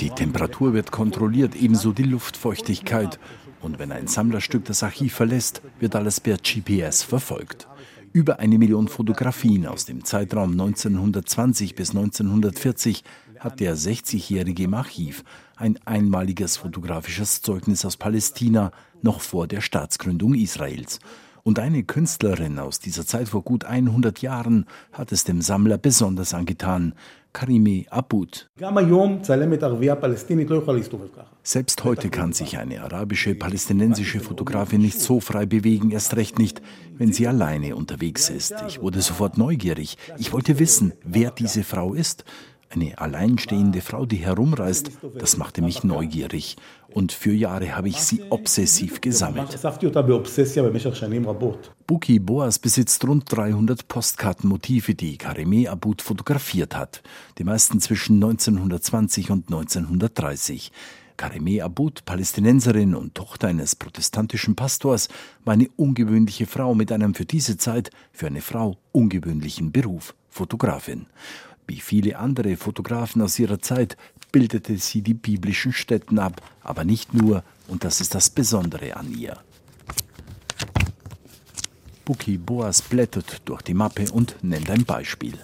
Die 0.00 0.10
Temperatur 0.10 0.74
wird 0.74 0.90
kontrolliert, 0.90 1.54
ebenso 1.54 1.92
die 1.92 2.02
Luftfeuchtigkeit. 2.02 3.20
Und 3.60 3.78
wenn 3.78 3.92
ein 3.92 4.08
Sammlerstück 4.08 4.64
das 4.64 4.82
Archiv 4.82 5.14
verlässt, 5.14 5.62
wird 5.78 5.94
alles 5.94 6.18
per 6.20 6.38
GPS 6.38 7.04
verfolgt. 7.04 7.68
Über 8.12 8.40
eine 8.40 8.58
Million 8.58 8.88
Fotografien 8.88 9.66
aus 9.66 9.84
dem 9.84 10.04
Zeitraum 10.04 10.52
1920 10.52 11.74
bis 11.74 11.90
1940 11.90 13.04
hat 13.38 13.60
der 13.60 13.76
60-Jährige 13.76 14.64
im 14.64 14.74
Archiv, 14.74 15.24
ein 15.56 15.78
einmaliges 15.84 16.56
fotografisches 16.56 17.42
Zeugnis 17.42 17.84
aus 17.84 17.96
Palästina, 17.96 18.72
noch 19.02 19.20
vor 19.20 19.46
der 19.46 19.60
Staatsgründung 19.60 20.34
Israels. 20.34 20.98
Und 21.44 21.58
eine 21.58 21.82
Künstlerin 21.82 22.60
aus 22.60 22.78
dieser 22.78 23.04
Zeit 23.04 23.28
vor 23.28 23.42
gut 23.42 23.64
100 23.64 24.22
Jahren 24.22 24.66
hat 24.92 25.10
es 25.10 25.24
dem 25.24 25.42
Sammler 25.42 25.76
besonders 25.76 26.34
angetan. 26.34 26.94
Karime 27.32 27.86
Abud. 27.90 28.50
Selbst 31.42 31.82
heute 31.82 32.10
kann 32.10 32.32
sich 32.32 32.58
eine 32.58 32.82
arabische, 32.82 33.34
palästinensische 33.34 34.20
Fotografin 34.20 34.82
nicht 34.82 35.00
so 35.00 35.18
frei 35.18 35.46
bewegen, 35.46 35.90
erst 35.90 36.14
recht 36.16 36.38
nicht, 36.38 36.60
wenn 36.98 37.12
sie 37.12 37.26
alleine 37.26 37.74
unterwegs 37.74 38.28
ist. 38.28 38.54
Ich 38.68 38.80
wurde 38.80 39.00
sofort 39.00 39.38
neugierig. 39.38 39.96
Ich 40.18 40.32
wollte 40.32 40.58
wissen, 40.58 40.92
wer 41.02 41.30
diese 41.30 41.64
Frau 41.64 41.94
ist. 41.94 42.24
Eine 42.74 42.96
alleinstehende 42.96 43.82
Frau, 43.82 44.06
die 44.06 44.16
herumreist, 44.16 44.92
das 45.18 45.36
machte 45.36 45.60
mich 45.60 45.84
neugierig. 45.84 46.56
Und 46.88 47.12
für 47.12 47.32
Jahre 47.32 47.76
habe 47.76 47.90
ich 47.90 48.00
sie 48.00 48.22
obsessiv 48.30 49.02
gesammelt. 49.02 49.58
Buki 51.86 52.18
Boas 52.18 52.58
besitzt 52.58 53.04
rund 53.06 53.24
300 53.30 53.88
Postkartenmotive, 53.88 54.94
die 54.94 55.18
Kareme 55.18 55.68
Abud 55.68 56.00
fotografiert 56.00 56.74
hat. 56.74 57.02
Die 57.36 57.44
meisten 57.44 57.78
zwischen 57.78 58.14
1920 58.14 59.30
und 59.30 59.48
1930. 59.48 60.72
Karime 61.18 61.62
Abud, 61.62 62.06
Palästinenserin 62.06 62.94
und 62.94 63.14
Tochter 63.14 63.48
eines 63.48 63.76
protestantischen 63.76 64.56
Pastors, 64.56 65.08
war 65.44 65.52
eine 65.52 65.68
ungewöhnliche 65.76 66.46
Frau 66.46 66.74
mit 66.74 66.90
einem 66.90 67.14
für 67.14 67.26
diese 67.26 67.58
Zeit, 67.58 67.90
für 68.12 68.28
eine 68.28 68.40
Frau 68.40 68.78
ungewöhnlichen 68.92 69.72
Beruf, 69.72 70.14
Fotografin. 70.30 71.06
Wie 71.66 71.80
viele 71.80 72.18
andere 72.18 72.56
Fotografen 72.56 73.22
aus 73.22 73.38
ihrer 73.38 73.60
Zeit 73.60 73.96
bildete 74.32 74.76
sie 74.78 75.02
die 75.02 75.14
biblischen 75.14 75.72
Stätten 75.72 76.18
ab, 76.18 76.40
aber 76.62 76.84
nicht 76.84 77.14
nur, 77.14 77.44
und 77.68 77.84
das 77.84 78.00
ist 78.00 78.14
das 78.14 78.30
Besondere 78.30 78.96
an 78.96 79.12
ihr. 79.16 79.36
Buki 82.04 82.36
Boas 82.36 82.82
blättert 82.82 83.42
durch 83.44 83.62
die 83.62 83.74
Mappe 83.74 84.10
und 84.10 84.36
nennt 84.42 84.70
ein 84.70 84.84
Beispiel. 84.84 85.38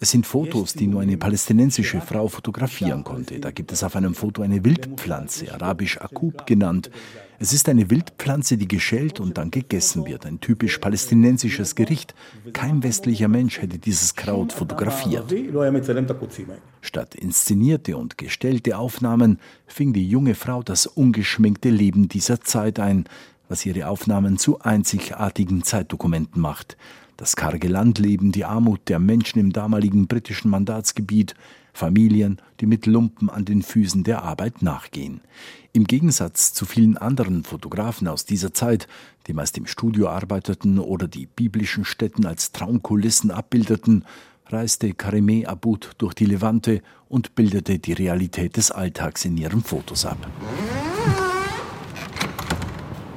Es 0.00 0.10
sind 0.10 0.26
Fotos, 0.26 0.74
die 0.74 0.86
nur 0.86 1.00
eine 1.00 1.16
palästinensische 1.16 2.00
Frau 2.00 2.28
fotografieren 2.28 3.04
konnte. 3.04 3.40
Da 3.40 3.50
gibt 3.50 3.72
es 3.72 3.82
auf 3.82 3.96
einem 3.96 4.14
Foto 4.14 4.42
eine 4.42 4.64
Wildpflanze, 4.64 5.52
arabisch 5.52 6.00
Akub 6.00 6.46
genannt. 6.46 6.90
Es 7.38 7.52
ist 7.52 7.68
eine 7.68 7.90
Wildpflanze, 7.90 8.56
die 8.56 8.68
geschält 8.68 9.20
und 9.20 9.36
dann 9.36 9.50
gegessen 9.50 10.06
wird. 10.06 10.24
Ein 10.24 10.40
typisch 10.40 10.78
palästinensisches 10.78 11.74
Gericht. 11.74 12.14
Kein 12.52 12.82
westlicher 12.82 13.28
Mensch 13.28 13.60
hätte 13.60 13.78
dieses 13.78 14.14
Kraut 14.14 14.52
fotografiert. 14.52 15.32
Statt 16.80 17.14
inszenierte 17.14 17.96
und 17.96 18.16
gestellte 18.16 18.78
Aufnahmen 18.78 19.38
fing 19.66 19.92
die 19.92 20.08
junge 20.08 20.34
Frau 20.34 20.62
das 20.62 20.86
ungeschminkte 20.86 21.68
Leben 21.68 22.08
dieser 22.08 22.40
Zeit 22.40 22.78
ein, 22.78 23.04
was 23.48 23.66
ihre 23.66 23.88
Aufnahmen 23.88 24.38
zu 24.38 24.60
einzigartigen 24.60 25.62
Zeitdokumenten 25.62 26.40
macht. 26.40 26.76
Das 27.16 27.34
karge 27.34 27.68
Landleben, 27.68 28.30
die 28.30 28.44
Armut 28.44 28.80
der 28.88 28.98
Menschen 28.98 29.38
im 29.38 29.52
damaligen 29.52 30.06
britischen 30.06 30.50
Mandatsgebiet, 30.50 31.34
Familien, 31.72 32.40
die 32.60 32.66
mit 32.66 32.86
Lumpen 32.86 33.30
an 33.30 33.44
den 33.44 33.62
Füßen 33.62 34.04
der 34.04 34.22
Arbeit 34.22 34.62
nachgehen. 34.62 35.20
Im 35.72 35.84
Gegensatz 35.84 36.52
zu 36.52 36.64
vielen 36.64 36.96
anderen 36.96 37.44
Fotografen 37.44 38.08
aus 38.08 38.24
dieser 38.24 38.52
Zeit, 38.52 38.86
die 39.26 39.32
meist 39.32 39.56
im 39.58 39.66
Studio 39.66 40.08
arbeiteten 40.08 40.78
oder 40.78 41.08
die 41.08 41.26
biblischen 41.26 41.84
Städten 41.84 42.26
als 42.26 42.52
Traumkulissen 42.52 43.30
abbildeten, 43.30 44.04
reiste 44.48 44.92
Karimeh 44.92 45.46
Abud 45.46 45.92
durch 45.98 46.14
die 46.14 46.26
Levante 46.26 46.82
und 47.08 47.34
bildete 47.34 47.78
die 47.78 47.92
Realität 47.92 48.56
des 48.56 48.70
Alltags 48.70 49.24
in 49.24 49.36
ihren 49.36 49.62
Fotos 49.62 50.06
ab. 50.06 50.18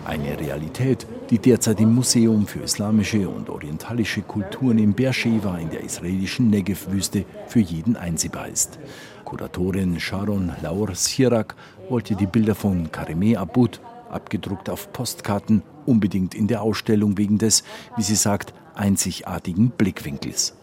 Eine 0.06 0.40
Realität, 0.40 1.06
die 1.30 1.38
derzeit 1.38 1.80
im 1.80 1.94
Museum 1.94 2.48
für 2.48 2.62
islamische 2.62 3.30
und 3.30 3.50
orientalische 3.50 4.22
Kulturen 4.22 4.80
in 4.80 4.94
Beersheba 4.94 5.58
in 5.60 5.70
der 5.70 5.84
israelischen 5.84 6.50
Negev-Wüste 6.50 7.26
für 7.48 7.60
jeden 7.60 7.96
einsehbar 7.96 8.48
ist. 8.48 8.80
Kuratorin 9.26 10.00
Sharon 10.00 10.52
Laur 10.64 10.96
Sirak 10.96 11.56
wollte 11.88 12.16
die 12.16 12.26
Bilder 12.26 12.56
von 12.56 12.92
Karimeh 12.92 13.38
Abud, 13.38 13.80
abgedruckt 14.10 14.70
auf 14.70 14.92
Postkarten, 14.92 15.62
unbedingt 15.86 16.34
in 16.34 16.48
der 16.48 16.64
Ausstellung 16.64 17.18
wegen 17.18 17.38
des, 17.38 17.64
wie 17.96 18.04
sie 18.04 18.16
sagt, 18.16 18.54
einzigartigen 18.74 19.70
Blickwinkels. 19.70 20.59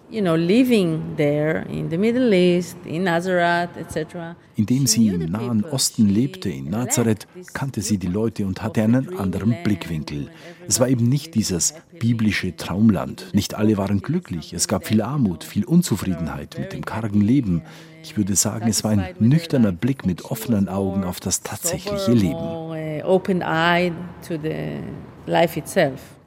Indem 4.57 4.87
sie 4.87 5.09
im 5.09 5.31
Nahen 5.31 5.65
Osten 5.65 6.09
lebte, 6.09 6.49
in 6.49 6.71
Nazareth, 6.71 7.27
kannte 7.53 7.83
sie 7.83 7.99
die 7.99 8.07
Leute 8.07 8.47
und 8.47 8.63
hatte 8.63 8.83
einen 8.83 9.19
anderen 9.19 9.55
Blickwinkel. 9.63 10.31
Es 10.67 10.81
war 10.81 10.89
eben 10.89 11.09
nicht 11.09 11.35
dieses 11.35 11.75
biblische 11.99 12.57
Traumland. 12.57 13.29
Nicht 13.33 13.55
alle 13.55 13.77
waren 13.77 14.01
glücklich. 14.01 14.53
Es 14.53 14.69
gab 14.69 14.87
viel 14.87 15.03
Armut, 15.03 15.45
viel 15.45 15.65
Unzufriedenheit 15.65 16.59
mit 16.59 16.73
dem 16.73 16.85
kargen 16.85 17.21
Leben. 17.21 17.63
Ich 18.03 18.17
würde 18.17 18.37
sagen, 18.37 18.69
es 18.69 18.85
war 18.85 18.93
ein 18.93 19.15
nüchterner 19.19 19.73
Blick 19.73 20.07
mit 20.07 20.25
offenen 20.25 20.69
Augen 20.69 21.05
auf 21.05 21.21
das 21.21 21.43
tatsächliche 21.43 22.13
Leben. 22.13 23.03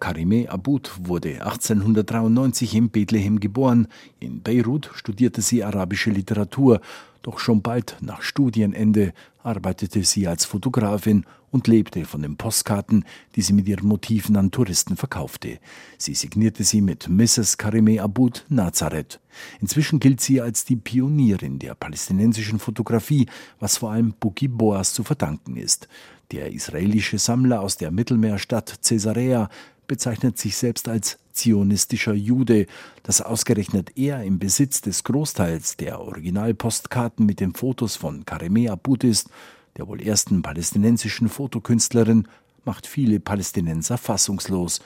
Karimeh 0.01 0.47
Abud 0.49 0.91
wurde 1.03 1.41
1893 1.45 2.75
in 2.75 2.89
Bethlehem 2.89 3.39
geboren. 3.39 3.87
In 4.19 4.41
Beirut 4.41 4.91
studierte 4.93 5.41
sie 5.41 5.63
arabische 5.63 6.09
Literatur. 6.09 6.81
Doch 7.21 7.39
schon 7.39 7.61
bald 7.61 7.97
nach 8.01 8.21
Studienende 8.21 9.13
arbeitete 9.41 10.03
sie 10.03 10.27
als 10.27 10.43
Fotografin 10.43 11.25
und 11.51 11.67
lebte 11.67 12.05
von 12.05 12.21
den 12.21 12.37
Postkarten, 12.37 13.05
die 13.35 13.41
sie 13.41 13.53
mit 13.53 13.67
ihren 13.67 13.87
Motiven 13.87 14.35
an 14.35 14.51
Touristen 14.51 14.97
verkaufte. 14.97 15.59
Sie 15.97 16.13
signierte 16.13 16.63
sie 16.63 16.81
mit 16.81 17.09
Mrs. 17.09 17.57
Karimeh 17.57 17.99
Abud 17.99 18.45
Nazareth. 18.49 19.19
Inzwischen 19.61 19.99
gilt 19.99 20.21
sie 20.21 20.41
als 20.41 20.65
die 20.65 20.75
Pionierin 20.75 21.57
der 21.59 21.75
palästinensischen 21.75 22.59
Fotografie, 22.59 23.27
was 23.59 23.77
vor 23.77 23.91
allem 23.91 24.13
Buki 24.19 24.47
Boas 24.47 24.93
zu 24.93 25.03
verdanken 25.03 25.55
ist. 25.55 25.87
Der 26.31 26.51
israelische 26.51 27.17
Sammler 27.17 27.61
aus 27.61 27.77
der 27.77 27.89
Mittelmeerstadt 27.89 28.81
Caesarea 28.83 29.49
bezeichnet 29.87 30.37
sich 30.37 30.55
selbst 30.55 30.87
als 30.87 31.17
zionistischer 31.31 32.13
Jude, 32.13 32.67
dass 33.01 33.21
ausgerechnet 33.21 33.97
er 33.97 34.23
im 34.23 34.37
Besitz 34.37 34.81
des 34.81 35.03
Großteils 35.03 35.77
der 35.77 35.99
Originalpostkarten 35.99 37.25
mit 37.25 37.39
den 37.39 37.53
Fotos 37.53 37.95
von 37.95 38.25
Karemea 38.25 38.73
Abud 38.73 39.03
ist, 39.03 39.29
der 39.77 39.87
wohl 39.87 40.01
ersten 40.01 40.43
palästinensischen 40.43 41.29
Fotokünstlerin, 41.29 42.27
macht 42.63 42.85
viele 42.85 43.19
Palästinenser 43.19 43.97
fassungslos. 43.97 44.81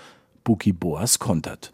Buki 0.45 0.71
Boas 0.71 1.19
kontert. 1.19 1.73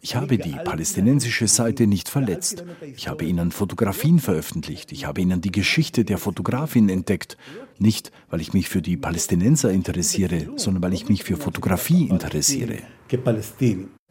Ich 0.00 0.14
habe 0.14 0.38
die 0.38 0.52
palästinensische 0.52 1.48
Seite 1.48 1.86
nicht 1.86 2.08
verletzt. 2.08 2.64
Ich 2.96 3.08
habe 3.08 3.24
ihnen 3.24 3.50
Fotografien 3.50 4.20
veröffentlicht. 4.20 4.92
Ich 4.92 5.06
habe 5.06 5.20
ihnen 5.20 5.40
die 5.40 5.52
Geschichte 5.52 6.04
der 6.04 6.18
Fotografin 6.18 6.88
entdeckt. 6.88 7.36
Nicht, 7.78 8.12
weil 8.30 8.40
ich 8.40 8.52
mich 8.52 8.68
für 8.68 8.82
die 8.82 8.96
Palästinenser 8.96 9.70
interessiere, 9.70 10.48
sondern 10.56 10.82
weil 10.82 10.94
ich 10.94 11.08
mich 11.08 11.24
für 11.24 11.36
Fotografie 11.36 12.06
interessiere. 12.08 12.78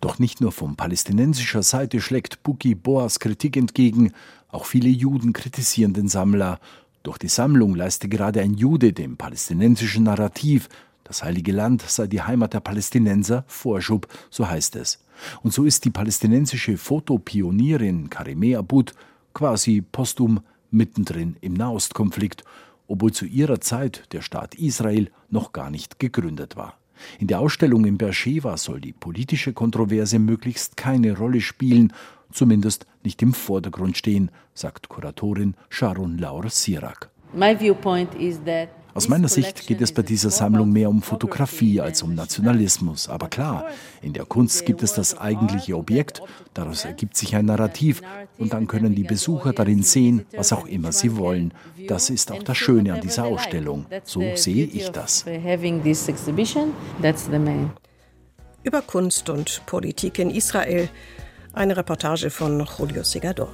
Doch 0.01 0.19
nicht 0.19 0.41
nur 0.41 0.51
von 0.51 0.75
palästinensischer 0.75 1.63
Seite 1.63 2.01
schlägt 2.01 2.43
Buki 2.43 2.75
Boas 2.75 3.19
Kritik 3.19 3.57
entgegen, 3.57 4.11
auch 4.49 4.65
viele 4.65 4.89
Juden 4.89 5.33
kritisieren 5.33 5.93
den 5.93 6.07
Sammler. 6.07 6.59
Durch 7.03 7.17
die 7.17 7.29
Sammlung 7.29 7.75
leiste 7.75 8.09
gerade 8.09 8.41
ein 8.41 8.53
Jude 8.53 8.93
dem 8.93 9.17
palästinensischen 9.17 10.03
Narrativ, 10.03 10.69
das 11.07 11.23
Heilige 11.23 11.53
Land 11.53 11.83
sei 11.83 12.07
die 12.07 12.21
Heimat 12.21 12.53
der 12.53 12.59
Palästinenser, 12.59 13.45
Vorschub, 13.47 14.07
so 14.29 14.47
heißt 14.47 14.75
es. 14.75 14.99
Und 15.41 15.53
so 15.53 15.63
ist 15.63 15.85
die 15.85 15.89
palästinensische 15.89 16.77
Fotopionierin 16.77 18.09
Karimeh 18.09 18.57
Abud 18.57 18.93
quasi 19.33 19.81
postum 19.81 20.41
mittendrin 20.69 21.37
im 21.39 21.53
Nahostkonflikt, 21.53 22.43
obwohl 22.87 23.13
zu 23.13 23.25
ihrer 23.25 23.61
Zeit 23.61 24.03
der 24.11 24.21
Staat 24.21 24.55
Israel 24.55 25.09
noch 25.29 25.53
gar 25.53 25.69
nicht 25.69 25.99
gegründet 25.99 26.57
war. 26.57 26.77
In 27.19 27.27
der 27.27 27.39
Ausstellung 27.39 27.85
in 27.85 27.97
Beersheba 27.97 28.57
soll 28.57 28.81
die 28.81 28.93
politische 28.93 29.53
Kontroverse 29.53 30.19
möglichst 30.19 30.75
keine 30.75 31.17
Rolle 31.17 31.39
spielen, 31.39 31.93
zumindest 32.33 32.85
nicht 33.03 33.21
im 33.21 33.33
Vordergrund 33.33 33.97
stehen, 33.97 34.29
sagt 34.53 34.89
Kuratorin 34.89 35.55
Sharon 35.69 36.17
Laur 36.17 36.49
Sirak. 36.49 37.09
My 37.33 37.57
viewpoint 37.57 38.13
is 38.15 38.39
that 38.45 38.69
aus 38.97 39.09
meiner 39.09 39.27
Sicht 39.27 39.67
geht 39.67 39.79
es 39.79 39.91
bei 39.91 40.01
dieser 40.01 40.31
Sammlung 40.31 40.71
mehr 40.71 40.89
um 40.89 41.03
Fotografie 41.03 41.79
als 41.79 42.01
um 42.01 42.15
Nationalismus. 42.15 43.07
Aber 43.07 43.27
klar, 43.27 43.67
in 44.01 44.13
der 44.13 44.25
Kunst 44.25 44.65
gibt 44.65 44.81
es 44.81 44.93
das 44.93 45.15
eigentliche 45.15 45.77
Objekt, 45.77 46.23
daraus 46.55 46.83
ergibt 46.83 47.15
sich 47.15 47.35
ein 47.35 47.45
Narrativ 47.45 48.01
und 48.39 48.53
dann 48.53 48.65
können 48.65 48.95
die 48.95 49.03
Besucher 49.03 49.53
darin 49.53 49.83
sehen, 49.83 50.25
was 50.35 50.51
auch 50.51 50.65
immer 50.65 50.91
sie 50.91 51.15
wollen. 51.15 51.53
Das 51.87 52.09
ist 52.09 52.31
auch 52.31 52.41
das 52.41 52.57
Schöne 52.57 52.95
an 52.95 53.01
dieser 53.01 53.25
Ausstellung. 53.25 53.85
So 54.03 54.23
sehe 54.33 54.65
ich 54.65 54.89
das. 54.89 55.25
Über 58.63 58.81
Kunst 58.81 59.29
und 59.29 59.61
Politik 59.67 60.17
in 60.17 60.31
Israel. 60.31 60.89
Eine 61.53 61.77
Reportage 61.77 62.31
von 62.31 62.67
Julio 62.79 63.03
Segador. 63.03 63.53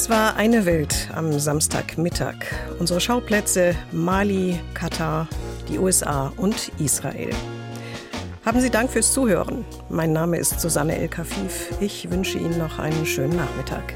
Das 0.00 0.08
war 0.08 0.36
eine 0.36 0.64
Welt 0.64 1.10
am 1.14 1.38
Samstagmittag. 1.38 2.34
Unsere 2.78 3.02
Schauplätze 3.02 3.74
Mali, 3.92 4.58
Katar, 4.72 5.28
die 5.68 5.78
USA 5.78 6.32
und 6.38 6.72
Israel. 6.78 7.28
Haben 8.46 8.62
Sie 8.62 8.70
Dank 8.70 8.90
fürs 8.90 9.12
Zuhören. 9.12 9.66
Mein 9.90 10.14
Name 10.14 10.38
ist 10.38 10.58
Susanne 10.58 10.96
El 10.96 11.08
Kafif. 11.08 11.68
Ich 11.80 12.10
wünsche 12.10 12.38
Ihnen 12.38 12.56
noch 12.56 12.78
einen 12.78 13.04
schönen 13.04 13.36
Nachmittag. 13.36 13.92